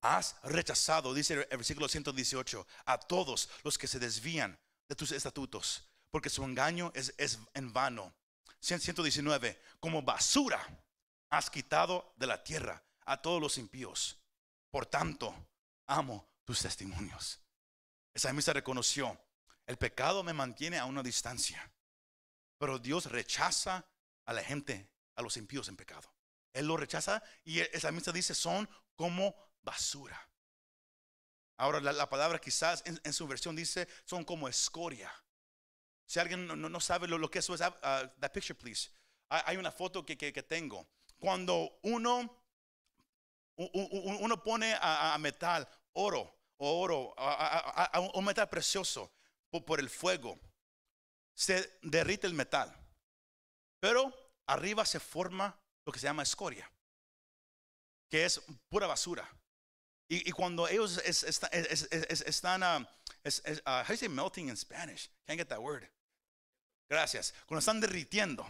Has 0.00 0.36
rechazado, 0.42 1.14
dice 1.14 1.46
el 1.48 1.56
versículo 1.56 1.88
118, 1.88 2.66
a 2.86 2.98
todos 2.98 3.48
los 3.62 3.78
que 3.78 3.86
se 3.86 4.00
desvían 4.00 4.58
de 4.88 4.96
tus 4.96 5.12
estatutos, 5.12 5.84
porque 6.10 6.28
su 6.28 6.42
engaño 6.42 6.90
es, 6.94 7.14
es 7.18 7.38
en 7.54 7.72
vano. 7.72 8.12
119, 8.58 9.60
como 9.80 10.02
basura 10.02 10.81
has 11.32 11.48
quitado 11.48 12.12
de 12.16 12.26
la 12.26 12.44
tierra 12.44 12.84
a 13.06 13.20
todos 13.20 13.40
los 13.40 13.56
impíos. 13.56 14.18
Por 14.70 14.84
tanto, 14.84 15.34
amo 15.86 16.28
tus 16.44 16.60
testimonios. 16.60 17.40
El 18.14 18.20
salmista 18.20 18.52
reconoció, 18.52 19.18
el 19.66 19.78
pecado 19.78 20.22
me 20.22 20.34
mantiene 20.34 20.78
a 20.78 20.84
una 20.84 21.02
distancia, 21.02 21.72
pero 22.58 22.78
Dios 22.78 23.06
rechaza 23.06 23.86
a 24.26 24.32
la 24.34 24.44
gente, 24.44 24.90
a 25.16 25.22
los 25.22 25.38
impíos 25.38 25.68
en 25.68 25.76
pecado. 25.76 26.06
Él 26.52 26.66
lo 26.66 26.76
rechaza 26.76 27.22
y 27.44 27.60
el 27.60 27.80
salmista 27.80 28.12
dice, 28.12 28.34
son 28.34 28.68
como 28.94 29.34
basura. 29.62 30.28
Ahora 31.56 31.80
la, 31.80 31.92
la 31.92 32.10
palabra 32.10 32.38
quizás 32.38 32.82
en, 32.84 33.12
su 33.12 33.26
versión 33.26 33.56
dice, 33.56 33.88
son 34.04 34.22
como 34.22 34.48
escoria. 34.48 35.10
Si 36.06 36.18
alguien 36.20 36.46
no, 36.46 36.80
sabe 36.80 37.08
lo, 37.08 37.30
que 37.30 37.38
eso 37.38 37.54
es, 37.54 37.62
uh, 37.62 37.72
that 38.20 38.32
picture 38.34 38.54
please. 38.54 38.90
Hay, 39.30 39.42
hay 39.46 39.56
una 39.56 39.72
foto 39.72 40.04
que- 40.04 40.18
que 40.18 40.42
tengo. 40.42 40.86
Cuando 41.22 41.78
uno, 41.84 42.28
uno 43.56 44.42
pone 44.42 44.76
a, 44.80 45.16
metal, 45.18 45.68
oro, 45.92 46.36
o 46.56 46.80
oro, 46.80 47.14
a, 47.16 48.00
un 48.14 48.24
metal 48.24 48.48
precioso 48.48 49.12
por, 49.48 49.78
el 49.78 49.88
fuego, 49.88 50.36
se 51.32 51.78
derrite 51.82 52.26
el 52.26 52.34
metal. 52.34 52.74
Pero 53.78 54.12
arriba 54.48 54.84
se 54.84 54.98
forma 54.98 55.56
lo 55.86 55.92
que 55.92 56.00
se 56.00 56.06
llama 56.08 56.24
escoria, 56.24 56.68
que 58.10 58.24
es 58.24 58.42
pura 58.68 58.88
basura. 58.88 59.28
Y, 60.08 60.28
y 60.28 60.32
cuando 60.32 60.66
ellos 60.66 61.00
es- 61.04 61.22
es- 61.22 61.40
es- 61.52 61.88
es- 61.92 62.20
están, 62.22 62.64
ah, 62.64 62.84
es- 63.22 63.42
es, 63.44 63.62
ah, 63.64 63.82
how 63.82 63.86
do 63.86 63.92
you 63.94 63.96
say 63.98 64.08
melting 64.08 64.48
in 64.48 64.56
Spanish? 64.56 65.08
Can't 65.24 65.38
get 65.38 65.46
that 65.50 65.60
word. 65.60 65.88
Gracias. 66.90 67.32
Cuando 67.46 67.60
están 67.60 67.80
derritiendo 67.80 68.44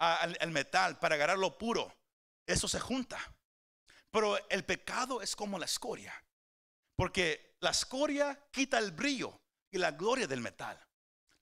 ah, 0.00 0.22
el, 0.24 0.36
el 0.40 0.50
metal 0.50 0.98
para 0.98 1.14
agarrar 1.14 1.38
lo 1.38 1.56
puro, 1.56 1.94
eso 2.52 2.68
se 2.68 2.80
junta. 2.80 3.18
Pero 4.10 4.36
el 4.48 4.64
pecado 4.64 5.22
es 5.22 5.36
como 5.36 5.58
la 5.58 5.66
escoria, 5.66 6.12
porque 6.96 7.56
la 7.60 7.70
escoria 7.70 8.48
quita 8.50 8.78
el 8.78 8.90
brillo 8.90 9.40
y 9.70 9.78
la 9.78 9.92
gloria 9.92 10.26
del 10.26 10.40
metal. 10.40 10.78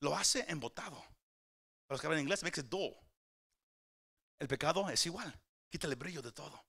Lo 0.01 0.15
hace 0.15 0.45
embotado. 0.49 0.97
Para 0.97 1.95
los 1.95 2.01
que 2.01 2.07
hablan 2.07 2.23
inglés, 2.23 2.43
makes 2.43 2.61
it 2.61 2.67
dull. 2.67 2.95
El 4.39 4.49
pecado 4.49 4.89
es 4.91 5.05
igual, 5.07 5.35
quita 5.71 5.87
el 5.87 5.97
brillo 5.97 6.23
de 6.23 6.33
todo. 6.33 6.65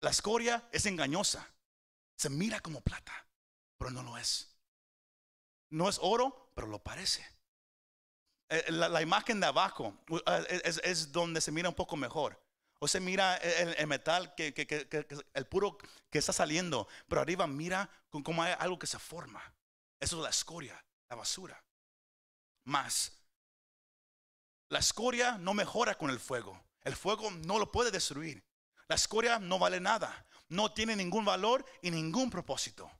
La 0.00 0.10
escoria 0.10 0.68
es 0.72 0.86
engañosa. 0.86 1.46
Se 2.16 2.30
mira 2.30 2.60
como 2.60 2.80
plata, 2.80 3.28
pero 3.78 3.90
no 3.90 4.02
lo 4.02 4.16
es. 4.16 4.58
No 5.70 5.88
es 5.88 5.98
oro, 6.00 6.50
pero 6.54 6.66
lo 6.66 6.82
parece. 6.82 7.26
Eh, 8.48 8.70
La, 8.70 9.02
imagen 9.02 9.40
de 9.40 9.46
abajo 9.46 9.98
uh, 10.08 10.18
es, 10.48 10.80
es 10.82 11.12
donde 11.12 11.40
se 11.40 11.52
mira 11.52 11.68
un 11.68 11.74
poco 11.74 11.96
mejor. 11.96 12.40
O 12.78 12.88
se 12.88 13.00
mira 13.00 13.36
el, 13.36 13.86
metal, 13.86 14.34
que, 14.34 15.26
el 15.32 15.46
puro 15.46 15.78
que 16.10 16.18
está 16.18 16.32
saliendo, 16.32 16.88
pero 17.08 17.22
arriba 17.22 17.46
mira 17.46 17.88
con 18.10 18.22
como 18.22 18.42
hay 18.42 18.54
algo 18.58 18.78
que 18.78 18.86
se 18.86 18.98
forma. 18.98 19.42
Eso 19.98 20.16
es 20.16 20.22
la 20.22 20.30
escoria, 20.30 20.84
la 21.08 21.16
basura. 21.16 21.62
Más, 22.64 23.12
la 24.68 24.80
escoria 24.80 25.38
no 25.38 25.54
mejora 25.54 25.94
con 25.94 26.10
el 26.10 26.18
fuego. 26.18 26.60
El 26.82 26.96
fuego 26.96 27.30
no 27.30 27.58
lo 27.58 27.70
puede 27.70 27.90
destruir. 27.90 28.44
La 28.88 28.96
escoria 28.96 29.38
no 29.38 29.58
vale 29.58 29.80
nada. 29.80 30.26
No 30.48 30.72
tiene 30.72 30.96
ningún 30.96 31.24
valor 31.24 31.64
y 31.82 31.90
ningún 31.90 32.30
propósito. 32.30 32.90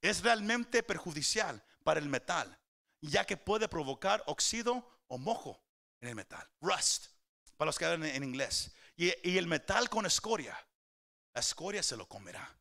Es 0.00 0.22
realmente 0.22 0.82
perjudicial 0.82 1.64
para 1.84 2.00
el 2.00 2.08
metal, 2.08 2.58
ya 3.00 3.24
que 3.24 3.36
puede 3.36 3.68
provocar 3.68 4.22
óxido 4.26 5.00
o 5.08 5.18
mojo 5.18 5.60
en 6.00 6.08
el 6.08 6.14
metal. 6.14 6.48
Rust, 6.60 7.06
para 7.56 7.66
los 7.66 7.78
que 7.78 7.84
hablan 7.84 8.04
en 8.04 8.24
inglés. 8.24 8.72
Y, 8.96 9.36
el 9.36 9.46
metal 9.46 9.88
con 9.90 10.06
escoria, 10.06 10.56
la 11.34 11.40
escoria 11.40 11.82
se 11.82 11.96
lo 11.96 12.08
comerá. 12.08 12.58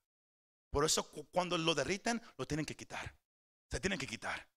Por 0.69 0.83
eso 0.83 1.09
cu- 1.09 1.25
cuando 1.31 1.57
lo 1.57 1.73
derriten, 1.73 2.21
lo 2.37 2.45
tienen 2.45 2.65
que 2.65 2.75
quitar. 2.75 3.15
Se 3.71 3.79
tienen 3.79 3.97
que 3.97 4.07
quitar. 4.07 4.47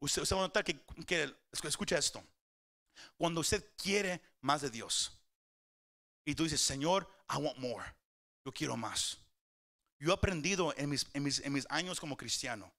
Usted, 0.00 0.22
va 0.22 0.38
a 0.38 0.46
notar 0.46 0.64
que, 0.64 0.80
escucha 1.62 1.98
esto. 1.98 2.22
Cuando 3.16 3.40
usted 3.40 3.72
quiere 3.76 4.22
más 4.40 4.62
de 4.62 4.70
Dios 4.70 5.18
y 6.24 6.34
tú 6.34 6.44
dices, 6.44 6.60
Señor, 6.60 7.08
I 7.28 7.36
want 7.36 7.58
more. 7.58 7.84
Yo 8.44 8.52
quiero 8.52 8.76
más. 8.76 9.18
Yo 9.98 10.10
he 10.10 10.14
aprendido 10.14 10.72
en 10.76 10.88
mis, 10.88 11.06
en 11.14 11.52
mis 11.52 11.66
años 11.68 12.00
como 12.00 12.16
cristiano, 12.16 12.72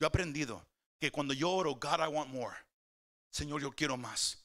yo 0.00 0.06
he 0.06 0.08
aprendido 0.08 0.66
que 0.98 1.12
cuando 1.12 1.34
yo 1.34 1.50
oro, 1.50 1.74
God, 1.74 2.00
I 2.00 2.08
want 2.08 2.30
more. 2.30 2.56
Señor, 3.30 3.60
yo 3.60 3.70
quiero 3.70 3.96
más. 3.96 4.39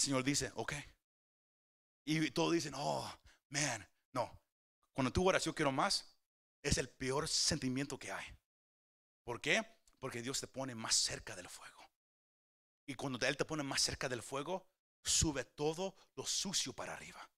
El 0.00 0.04
Señor 0.04 0.24
dice, 0.24 0.50
ok. 0.54 0.72
Y 2.06 2.30
todos 2.30 2.54
dicen, 2.54 2.72
oh, 2.74 3.06
man, 3.50 3.86
no. 4.12 4.32
Cuando 4.94 5.12
tú 5.12 5.28
oras, 5.28 5.44
yo 5.44 5.54
quiero 5.54 5.72
más, 5.72 6.16
es 6.62 6.78
el 6.78 6.88
peor 6.88 7.28
sentimiento 7.28 7.98
que 7.98 8.10
hay. 8.10 8.24
¿Por 9.24 9.42
qué? 9.42 9.62
Porque 9.98 10.22
Dios 10.22 10.40
te 10.40 10.46
pone 10.46 10.74
más 10.74 10.94
cerca 10.94 11.36
del 11.36 11.50
fuego. 11.50 11.86
Y 12.86 12.94
cuando 12.94 13.18
Él 13.26 13.36
te 13.36 13.44
pone 13.44 13.62
más 13.62 13.82
cerca 13.82 14.08
del 14.08 14.22
fuego, 14.22 14.66
sube 15.04 15.44
todo 15.44 15.94
lo 16.16 16.24
sucio 16.24 16.72
para 16.72 16.94
arriba. 16.94 17.30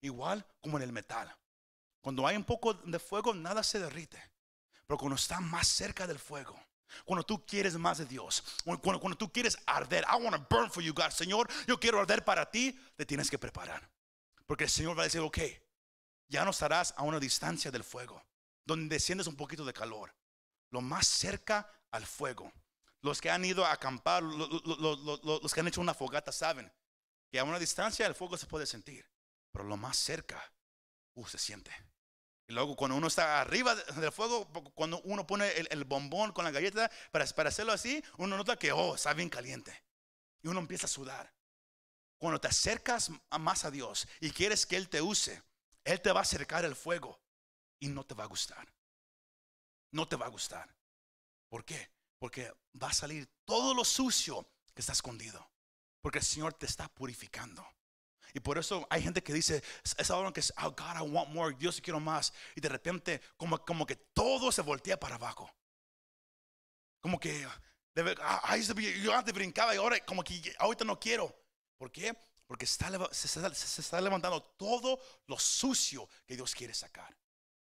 Igual 0.00 0.46
como 0.62 0.78
en 0.78 0.84
el 0.84 0.92
metal. 0.92 1.36
Cuando 2.00 2.26
hay 2.26 2.38
un 2.38 2.44
poco 2.44 2.72
de 2.72 2.98
fuego, 2.98 3.34
nada 3.34 3.62
se 3.62 3.80
derrite. 3.80 4.32
Pero 4.86 4.96
cuando 4.96 5.16
está 5.16 5.40
más 5.40 5.68
cerca 5.68 6.06
del 6.06 6.18
fuego, 6.18 6.58
cuando 7.04 7.24
tú 7.24 7.44
quieres 7.44 7.74
más 7.76 7.98
de 7.98 8.06
Dios, 8.06 8.42
cuando, 8.64 9.00
cuando 9.00 9.16
tú 9.16 9.30
quieres 9.32 9.56
arder, 9.66 10.04
I 10.04 10.22
want 10.22 10.36
to 10.36 10.46
burn 10.54 10.70
for 10.70 10.82
you, 10.82 10.92
God, 10.92 11.10
Señor, 11.10 11.48
yo 11.66 11.78
quiero 11.78 12.00
arder 12.00 12.24
para 12.24 12.50
ti, 12.50 12.78
te 12.96 13.06
tienes 13.06 13.30
que 13.30 13.38
preparar. 13.38 13.90
Porque 14.46 14.64
el 14.64 14.70
Señor 14.70 14.96
va 14.96 15.02
a 15.02 15.04
decir, 15.04 15.20
ok, 15.20 15.38
ya 16.28 16.44
no 16.44 16.50
estarás 16.50 16.94
a 16.96 17.02
una 17.02 17.18
distancia 17.18 17.70
del 17.70 17.84
fuego, 17.84 18.22
donde 18.64 18.94
desciendes 18.94 19.26
un 19.26 19.36
poquito 19.36 19.64
de 19.64 19.72
calor. 19.72 20.14
Lo 20.70 20.80
más 20.80 21.06
cerca 21.06 21.70
al 21.90 22.06
fuego. 22.06 22.52
Los 23.00 23.20
que 23.20 23.30
han 23.30 23.44
ido 23.44 23.64
a 23.64 23.72
acampar, 23.72 24.22
los 24.22 25.54
que 25.54 25.60
han 25.60 25.68
hecho 25.68 25.80
una 25.80 25.94
fogata 25.94 26.32
saben 26.32 26.70
que 27.30 27.38
a 27.38 27.44
una 27.44 27.58
distancia 27.58 28.06
el 28.06 28.14
fuego 28.14 28.36
se 28.36 28.46
puede 28.46 28.66
sentir, 28.66 29.08
pero 29.52 29.64
lo 29.64 29.76
más 29.76 29.96
cerca, 29.96 30.42
uh, 31.14 31.26
se 31.26 31.38
siente. 31.38 31.70
Y 32.48 32.54
luego 32.54 32.74
cuando 32.76 32.96
uno 32.96 33.08
está 33.08 33.42
arriba 33.42 33.74
del 33.74 34.10
fuego, 34.10 34.48
cuando 34.74 35.02
uno 35.02 35.26
pone 35.26 35.50
el, 35.50 35.84
bombón 35.84 36.32
con 36.32 36.46
la 36.46 36.50
galleta 36.50 36.90
para, 37.12 37.26
para, 37.26 37.50
hacerlo 37.50 37.72
así, 37.72 38.02
uno 38.16 38.38
nota 38.38 38.56
que, 38.56 38.72
oh, 38.72 38.94
está 38.94 39.12
bien 39.12 39.28
caliente. 39.28 39.84
Y 40.42 40.48
uno 40.48 40.60
empieza 40.60 40.86
a 40.86 40.88
sudar. 40.88 41.30
Cuando 42.16 42.40
te 42.40 42.48
acercas 42.48 43.10
más 43.38 43.66
a 43.66 43.70
Dios 43.70 44.08
y 44.20 44.30
quieres 44.30 44.64
que 44.64 44.76
Él 44.76 44.88
te 44.88 45.02
use, 45.02 45.42
Él 45.84 46.00
te 46.00 46.10
va 46.10 46.20
a 46.20 46.22
acercar 46.22 46.64
el 46.64 46.74
fuego 46.74 47.20
y 47.78 47.88
no 47.88 48.04
te 48.04 48.14
va 48.14 48.24
a 48.24 48.28
gustar. 48.28 48.66
No 49.92 50.08
te 50.08 50.16
va 50.16 50.24
a 50.24 50.30
gustar. 50.30 50.74
¿Por 51.50 51.66
qué? 51.66 51.90
Porque 52.18 52.50
va 52.82 52.88
a 52.88 52.94
salir 52.94 53.28
todo 53.44 53.74
lo 53.74 53.84
sucio 53.84 54.50
que 54.74 54.80
está 54.80 54.92
escondido. 54.92 55.50
Porque 56.00 56.18
el 56.18 56.24
Señor 56.24 56.54
te 56.54 56.64
está 56.64 56.88
purificando. 56.88 57.66
Y 58.34 58.40
por 58.40 58.58
eso 58.58 58.86
hay 58.90 59.02
gente 59.02 59.22
que 59.22 59.32
dice, 59.32 59.62
es 59.96 60.10
ahora 60.10 60.32
que 60.32 60.40
es, 60.40 60.52
oh 60.62 60.70
God, 60.70 60.96
I 60.98 61.08
want 61.08 61.30
more, 61.30 61.54
Dios, 61.56 61.80
quiero 61.80 62.00
más. 62.00 62.32
Y 62.54 62.60
de 62.60 62.68
repente, 62.68 63.20
como, 63.36 63.58
como 63.64 63.86
que 63.86 63.96
todo 63.96 64.52
se 64.52 64.62
voltea 64.62 64.98
para 64.98 65.14
abajo. 65.14 65.50
Como 67.00 67.18
que, 67.18 67.46
ah, 68.20 68.56
yo 68.56 69.14
antes 69.14 69.34
brincaba 69.34 69.74
y 69.74 69.78
ahora 69.78 70.04
como 70.04 70.22
que 70.22 70.54
ahorita 70.58 70.84
no 70.84 70.98
quiero. 70.98 71.34
¿Por 71.76 71.90
qué? 71.90 72.16
Porque 72.46 72.64
está, 72.64 72.90
se, 73.12 73.28
se, 73.28 73.80
está 73.80 74.00
levantando 74.00 74.42
todo 74.42 75.00
lo 75.26 75.38
sucio 75.38 76.08
que 76.26 76.34
Dios 76.34 76.54
quiere 76.54 76.74
sacar. 76.74 77.16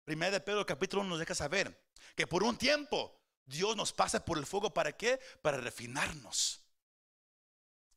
Primero 0.03 0.31
de 0.31 0.41
Pedro 0.41 0.65
capítulo 0.65 1.01
1 1.03 1.09
nos 1.09 1.19
deja 1.19 1.35
saber 1.35 1.89
que 2.15 2.25
por 2.25 2.43
un 2.43 2.57
tiempo 2.57 3.21
Dios 3.45 3.75
nos 3.75 3.93
pasa 3.93 4.23
por 4.23 4.37
el 4.37 4.45
fuego. 4.45 4.73
¿Para 4.73 4.95
qué? 4.95 5.19
Para 5.41 5.57
refinarnos. 5.57 6.61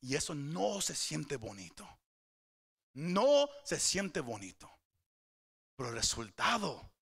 Y 0.00 0.16
eso 0.16 0.34
no 0.34 0.80
se 0.80 0.94
siente 0.94 1.36
bonito. 1.36 1.88
No 2.94 3.48
se 3.64 3.78
siente 3.78 4.20
bonito. 4.20 4.70
Pero 5.76 5.90
el 5.90 5.96
resultado 5.96 6.92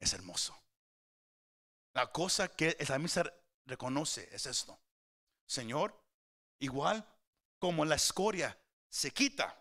es 0.00 0.12
hermoso. 0.12 0.60
La 1.94 2.10
cosa 2.10 2.48
que 2.48 2.76
el 2.78 3.08
se 3.08 3.32
reconoce 3.66 4.28
es 4.32 4.46
esto. 4.46 4.78
Señor, 5.46 5.98
igual 6.58 7.06
como 7.58 7.84
la 7.84 7.94
escoria 7.94 8.58
se 8.90 9.12
quita 9.12 9.56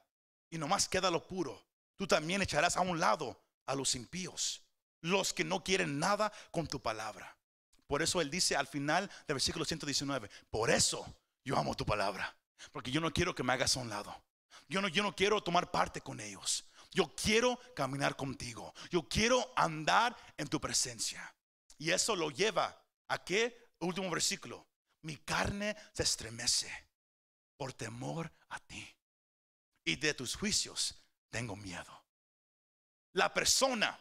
y 0.49 0.57
nomás 0.57 0.89
queda 0.89 1.11
lo 1.11 1.25
puro, 1.25 1.63
tú 1.95 2.07
también 2.07 2.41
echarás 2.41 2.75
a 2.75 2.81
un 2.81 2.99
lado 2.99 3.39
a 3.65 3.75
los 3.75 3.95
impíos, 3.95 4.63
los 5.01 5.33
que 5.33 5.43
no 5.43 5.63
quieren 5.63 5.99
nada 5.99 6.31
con 6.51 6.67
tu 6.67 6.81
palabra. 6.81 7.37
Por 7.87 8.01
eso 8.01 8.21
él 8.21 8.31
dice 8.31 8.55
al 8.55 8.67
final 8.67 9.07
del 9.27 9.35
versículo 9.35 9.65
119, 9.65 10.29
por 10.49 10.71
eso 10.71 11.05
yo 11.45 11.57
amo 11.57 11.75
tu 11.75 11.85
palabra, 11.85 12.35
porque 12.71 12.91
yo 12.91 12.99
no 12.99 13.13
quiero 13.13 13.35
que 13.35 13.43
me 13.43 13.53
hagas 13.53 13.77
a 13.77 13.81
un 13.81 13.89
lado. 13.89 14.23
Yo 14.67 14.81
no, 14.81 14.87
yo 14.87 15.03
no 15.03 15.15
quiero 15.15 15.41
tomar 15.41 15.71
parte 15.71 16.01
con 16.01 16.19
ellos. 16.19 16.65
Yo 16.91 17.13
quiero 17.15 17.59
caminar 17.75 18.15
contigo. 18.15 18.73
Yo 18.89 19.07
quiero 19.07 19.51
andar 19.55 20.15
en 20.37 20.47
tu 20.47 20.61
presencia. 20.61 21.35
Y 21.77 21.91
eso 21.91 22.15
lo 22.15 22.29
lleva 22.29 22.79
a 23.07 23.23
qué? 23.23 23.71
Último 23.79 24.09
versículo. 24.09 24.67
Mi 25.01 25.17
carne 25.17 25.75
se 25.93 26.03
estremece 26.03 26.71
por 27.57 27.73
temor 27.73 28.31
a 28.49 28.59
ti. 28.59 28.87
Y 29.83 29.95
de 29.97 30.13
tus 30.13 30.35
juicios 30.35 30.95
tengo 31.29 31.55
miedo. 31.55 32.05
La 33.13 33.33
persona 33.33 33.99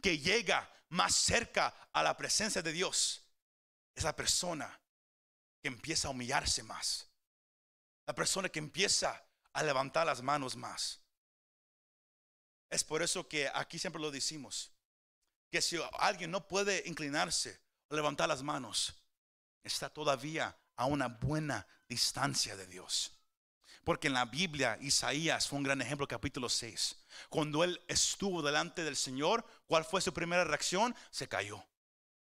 que 0.00 0.18
llega 0.18 0.70
más 0.90 1.14
cerca 1.14 1.88
a 1.92 2.02
la 2.02 2.16
presencia 2.16 2.62
de 2.62 2.72
Dios 2.72 3.22
es 3.94 4.04
la 4.04 4.14
persona 4.14 4.80
que 5.60 5.68
empieza 5.68 6.08
a 6.08 6.12
humillarse 6.12 6.62
más. 6.62 7.08
La 8.06 8.14
persona 8.14 8.48
que 8.48 8.58
empieza 8.60 9.22
a 9.58 9.62
levantar 9.64 10.06
las 10.06 10.22
manos 10.22 10.54
más. 10.54 11.00
Es 12.70 12.84
por 12.84 13.02
eso 13.02 13.26
que 13.26 13.50
aquí 13.52 13.78
siempre 13.78 14.00
lo 14.00 14.12
decimos, 14.12 14.70
que 15.50 15.60
si 15.60 15.78
alguien 15.98 16.30
no 16.30 16.46
puede 16.46 16.84
inclinarse 16.86 17.60
levantar 17.90 18.28
las 18.28 18.42
manos, 18.42 18.94
está 19.64 19.88
todavía 19.88 20.56
a 20.76 20.86
una 20.86 21.08
buena 21.08 21.66
distancia 21.88 22.56
de 22.56 22.68
Dios. 22.68 23.12
Porque 23.82 24.06
en 24.06 24.12
la 24.12 24.26
Biblia, 24.26 24.78
Isaías 24.80 25.48
fue 25.48 25.56
un 25.56 25.64
gran 25.64 25.82
ejemplo, 25.82 26.06
capítulo 26.06 26.48
6. 26.48 26.94
Cuando 27.28 27.64
él 27.64 27.82
estuvo 27.88 28.42
delante 28.42 28.84
del 28.84 28.96
Señor, 28.96 29.44
¿cuál 29.66 29.84
fue 29.84 30.00
su 30.00 30.12
primera 30.12 30.44
reacción? 30.44 30.94
Se 31.10 31.26
cayó. 31.26 31.66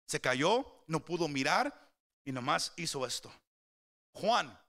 Se 0.08 0.20
cayó, 0.20 0.84
no 0.88 1.06
pudo 1.06 1.30
mirar 1.30 1.90
y 2.26 2.34
nomás 2.34 2.74
hizo 2.76 3.06
esto. 3.06 3.32
Juan, 4.12 4.60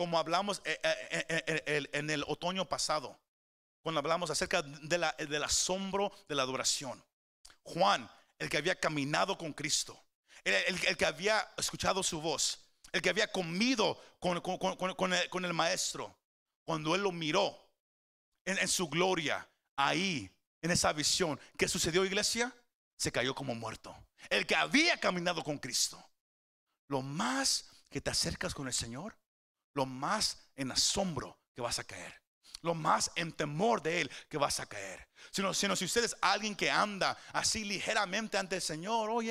como 0.00 0.18
hablamos 0.18 0.62
eh, 0.64 0.80
eh, 0.82 1.62
eh, 1.66 1.88
en 1.92 2.08
el 2.08 2.24
otoño 2.26 2.66
pasado, 2.66 3.20
cuando 3.82 3.98
hablamos 3.98 4.30
acerca 4.30 4.62
del 4.62 5.42
asombro 5.44 6.10
de 6.26 6.34
la 6.34 6.44
adoración. 6.44 7.04
Juan, 7.64 8.10
el 8.38 8.48
que 8.48 8.56
había 8.56 8.80
caminado 8.80 9.36
con 9.36 9.52
Cristo, 9.52 10.02
el 10.42 10.96
que 10.96 11.04
había 11.04 11.46
escuchado 11.58 12.02
su 12.02 12.18
voz, 12.18 12.60
el 12.92 13.02
que 13.02 13.10
había 13.10 13.30
comido 13.30 14.00
con, 14.18 15.44
el, 15.44 15.52
maestro, 15.52 16.16
cuando 16.64 16.94
él 16.94 17.02
lo 17.02 17.12
miró 17.12 17.54
en, 18.46 18.68
su 18.68 18.88
gloria, 18.88 19.46
ahí, 19.76 20.34
en 20.62 20.70
esa 20.70 20.94
visión, 20.94 21.38
¿qué 21.58 21.68
sucedió, 21.68 22.06
iglesia? 22.06 22.50
Se 22.96 23.12
cayó 23.12 23.34
como 23.34 23.54
muerto. 23.54 23.94
El 24.30 24.46
que 24.46 24.56
había 24.56 24.98
caminado 24.98 25.44
con 25.44 25.58
Cristo. 25.58 26.02
Lo 26.88 27.02
más 27.02 27.84
que 27.90 28.00
te 28.00 28.08
acercas 28.08 28.54
con 28.54 28.66
el 28.66 28.72
Señor, 28.72 29.19
lo 29.74 29.86
más 29.86 30.50
en 30.56 30.72
asombro 30.72 31.38
que 31.54 31.62
vas 31.62 31.78
a 31.78 31.84
caer. 31.84 32.20
Lo 32.62 32.74
más 32.74 33.10
en 33.14 33.32
temor 33.32 33.82
de 33.82 34.02
Él 34.02 34.10
que 34.28 34.36
vas 34.36 34.60
a 34.60 34.66
caer. 34.66 35.08
Sino, 35.30 35.54
sino 35.54 35.74
si 35.76 35.86
usted 35.86 36.04
es 36.04 36.16
alguien 36.20 36.54
que 36.54 36.70
anda 36.70 37.16
así 37.32 37.64
ligeramente 37.64 38.36
ante 38.36 38.56
el 38.56 38.62
Señor, 38.62 39.08
oh, 39.10 39.22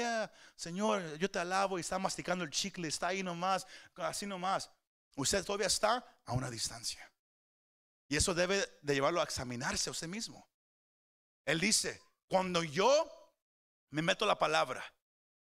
Señor, 0.55 1.17
yo 1.17 1.29
te 1.29 1.39
alabo 1.39 1.77
y 1.77 1.81
está 1.81 1.99
masticando 1.99 2.43
el 2.43 2.49
chicle, 2.49 2.87
está 2.87 3.09
ahí 3.09 3.21
nomás, 3.21 3.67
así 3.97 4.25
nomás. 4.25 4.71
Usted 5.15 5.43
todavía 5.43 5.67
está 5.67 6.03
a 6.25 6.33
una 6.33 6.49
distancia. 6.49 7.11
Y 8.07 8.15
eso 8.15 8.33
debe 8.33 8.65
de 8.81 8.93
llevarlo 8.95 9.21
a 9.21 9.25
examinarse 9.25 9.89
a 9.89 9.91
usted 9.91 10.07
mismo. 10.07 10.49
Él 11.45 11.59
dice, 11.59 12.01
cuando 12.27 12.63
yo 12.63 13.07
me 13.91 14.01
meto 14.01 14.25
la 14.25 14.39
palabra, 14.39 14.83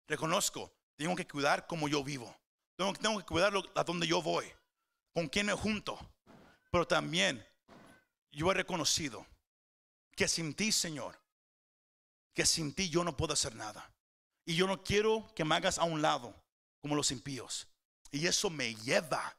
reconozco, 0.08 0.72
tengo 0.96 1.14
que 1.14 1.28
cuidar 1.28 1.66
como 1.66 1.88
yo 1.88 2.02
vivo. 2.02 2.36
Tengo, 2.76 2.92
tengo 2.94 3.18
que 3.18 3.24
cuidar 3.24 3.52
a 3.74 3.84
donde 3.84 4.06
yo 4.06 4.20
voy, 4.22 4.52
con 5.16 5.28
quién 5.28 5.46
me 5.46 5.54
junto. 5.54 5.98
Pero 6.70 6.86
también 6.86 7.42
yo 8.30 8.50
he 8.50 8.54
reconocido 8.54 9.26
que 10.14 10.28
sin 10.28 10.52
ti, 10.52 10.70
Señor, 10.72 11.18
que 12.34 12.44
sin 12.44 12.74
ti 12.74 12.90
yo 12.90 13.02
no 13.02 13.16
puedo 13.16 13.32
hacer 13.32 13.54
nada. 13.54 13.90
Y 14.44 14.56
yo 14.56 14.66
no 14.66 14.84
quiero 14.84 15.32
que 15.34 15.46
me 15.46 15.54
hagas 15.54 15.78
a 15.78 15.84
un 15.84 16.02
lado 16.02 16.34
como 16.82 16.94
los 16.94 17.12
impíos. 17.12 17.66
Y 18.10 18.26
eso 18.26 18.50
me 18.50 18.74
lleva 18.74 19.38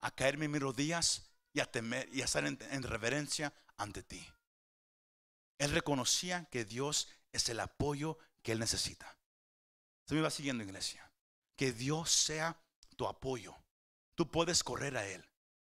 a 0.00 0.12
caerme 0.12 0.44
en 0.44 0.52
mis 0.52 0.62
rodillas 0.62 1.28
y 1.52 1.58
a 1.58 1.68
temer 1.68 2.08
y 2.12 2.22
a 2.22 2.26
estar 2.26 2.46
en, 2.46 2.82
reverencia 2.84 3.52
ante 3.78 4.04
ti. 4.04 4.24
Él 5.58 5.72
reconocía 5.72 6.44
que 6.52 6.64
Dios 6.64 7.08
es 7.32 7.48
el 7.48 7.58
apoyo 7.58 8.16
que 8.44 8.52
él 8.52 8.60
necesita. 8.60 9.18
Se 10.04 10.14
me 10.14 10.20
va 10.20 10.30
siguiendo, 10.30 10.62
iglesia. 10.62 11.10
Que 11.56 11.72
Dios 11.72 12.12
sea 12.12 12.56
tu 12.94 13.08
apoyo. 13.08 13.56
Tú 14.18 14.28
puedes 14.28 14.64
correr 14.64 14.96
a 14.96 15.06
Él. 15.06 15.24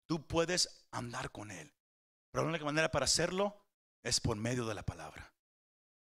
Tú 0.07 0.25
puedes 0.25 0.87
andar 0.89 1.29
con 1.31 1.51
Él. 1.51 1.71
Pero 2.31 2.43
la 2.43 2.49
única 2.49 2.65
manera 2.65 2.89
para 2.89 3.05
hacerlo 3.05 3.55
es 4.01 4.19
por 4.19 4.35
medio 4.35 4.65
de 4.65 4.73
la 4.73 4.81
palabra. 4.81 5.31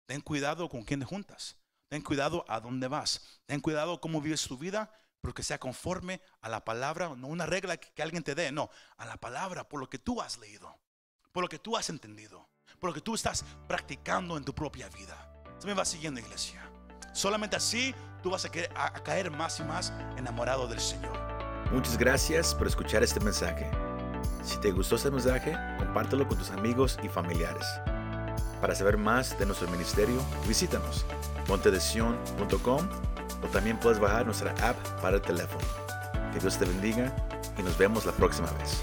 Ten 0.05 0.21
cuidado 0.21 0.69
con 0.69 0.83
quién 0.83 1.01
te 1.01 1.05
juntas. 1.05 1.57
Ten 1.89 2.01
cuidado 2.01 2.45
a 2.47 2.61
dónde 2.61 2.87
vas. 2.87 3.41
Ten 3.45 3.59
cuidado 3.59 3.99
cómo 3.99 4.21
vives 4.21 4.47
tu 4.47 4.57
vida, 4.57 4.89
pero 5.19 5.33
que 5.33 5.43
sea 5.43 5.59
conforme 5.59 6.21
a 6.39 6.47
la 6.47 6.63
palabra, 6.63 7.13
no 7.13 7.27
una 7.27 7.45
regla 7.45 7.75
que, 7.75 8.01
alguien 8.01 8.23
te 8.23 8.35
dé, 8.35 8.53
no, 8.53 8.69
a 8.95 9.05
la 9.05 9.17
palabra, 9.17 9.67
por 9.67 9.81
lo 9.81 9.89
que 9.89 9.99
tú 9.99 10.21
has 10.21 10.37
leído, 10.37 10.79
por 11.33 11.43
lo 11.43 11.49
que 11.49 11.59
tú 11.59 11.75
has 11.75 11.89
entendido, 11.89 12.47
por 12.79 12.91
lo 12.91 12.93
que 12.93 13.01
tú 13.01 13.15
estás 13.15 13.43
practicando 13.67 14.37
en 14.37 14.45
tu 14.45 14.55
propia 14.55 14.87
vida. 14.87 15.43
Se 15.57 15.67
me 15.67 15.73
va 15.73 15.83
siguiendo, 15.83 16.21
iglesia. 16.21 16.71
Solamente 17.11 17.57
así 17.57 17.93
tú 18.23 18.29
vas 18.29 18.45
a, 18.45 18.49
a 18.75 19.03
caer 19.03 19.29
más 19.29 19.59
y 19.59 19.63
más 19.63 19.91
enamorado 20.15 20.69
del 20.69 20.79
Señor. 20.79 21.28
Muchas 21.71 21.97
gracias 21.97 22.55
por 22.55 22.65
escuchar 22.67 23.03
este 23.03 23.19
mensaje. 23.19 23.69
Si 24.43 24.57
te 24.57 24.71
gustó 24.71 24.95
este 24.95 25.11
mensaje, 25.11 25.55
compártelo 25.77 26.27
con 26.27 26.37
tus 26.37 26.49
amigos 26.49 26.97
y 27.03 27.07
familiares. 27.07 27.65
Para 28.59 28.73
saber 28.73 28.97
más 28.97 29.37
de 29.37 29.45
nuestro 29.45 29.69
ministerio, 29.69 30.19
visítanos 30.47 31.05
montedesion.com 31.47 32.87
o 33.43 33.47
también 33.47 33.77
puedes 33.77 33.99
bajar 33.99 34.25
nuestra 34.25 34.51
app 34.67 34.77
para 35.01 35.17
el 35.17 35.21
teléfono. 35.21 35.65
Que 36.33 36.39
Dios 36.39 36.57
te 36.57 36.65
bendiga 36.65 37.13
y 37.57 37.61
nos 37.61 37.77
vemos 37.77 38.05
la 38.05 38.11
próxima 38.13 38.51
vez. 38.53 38.81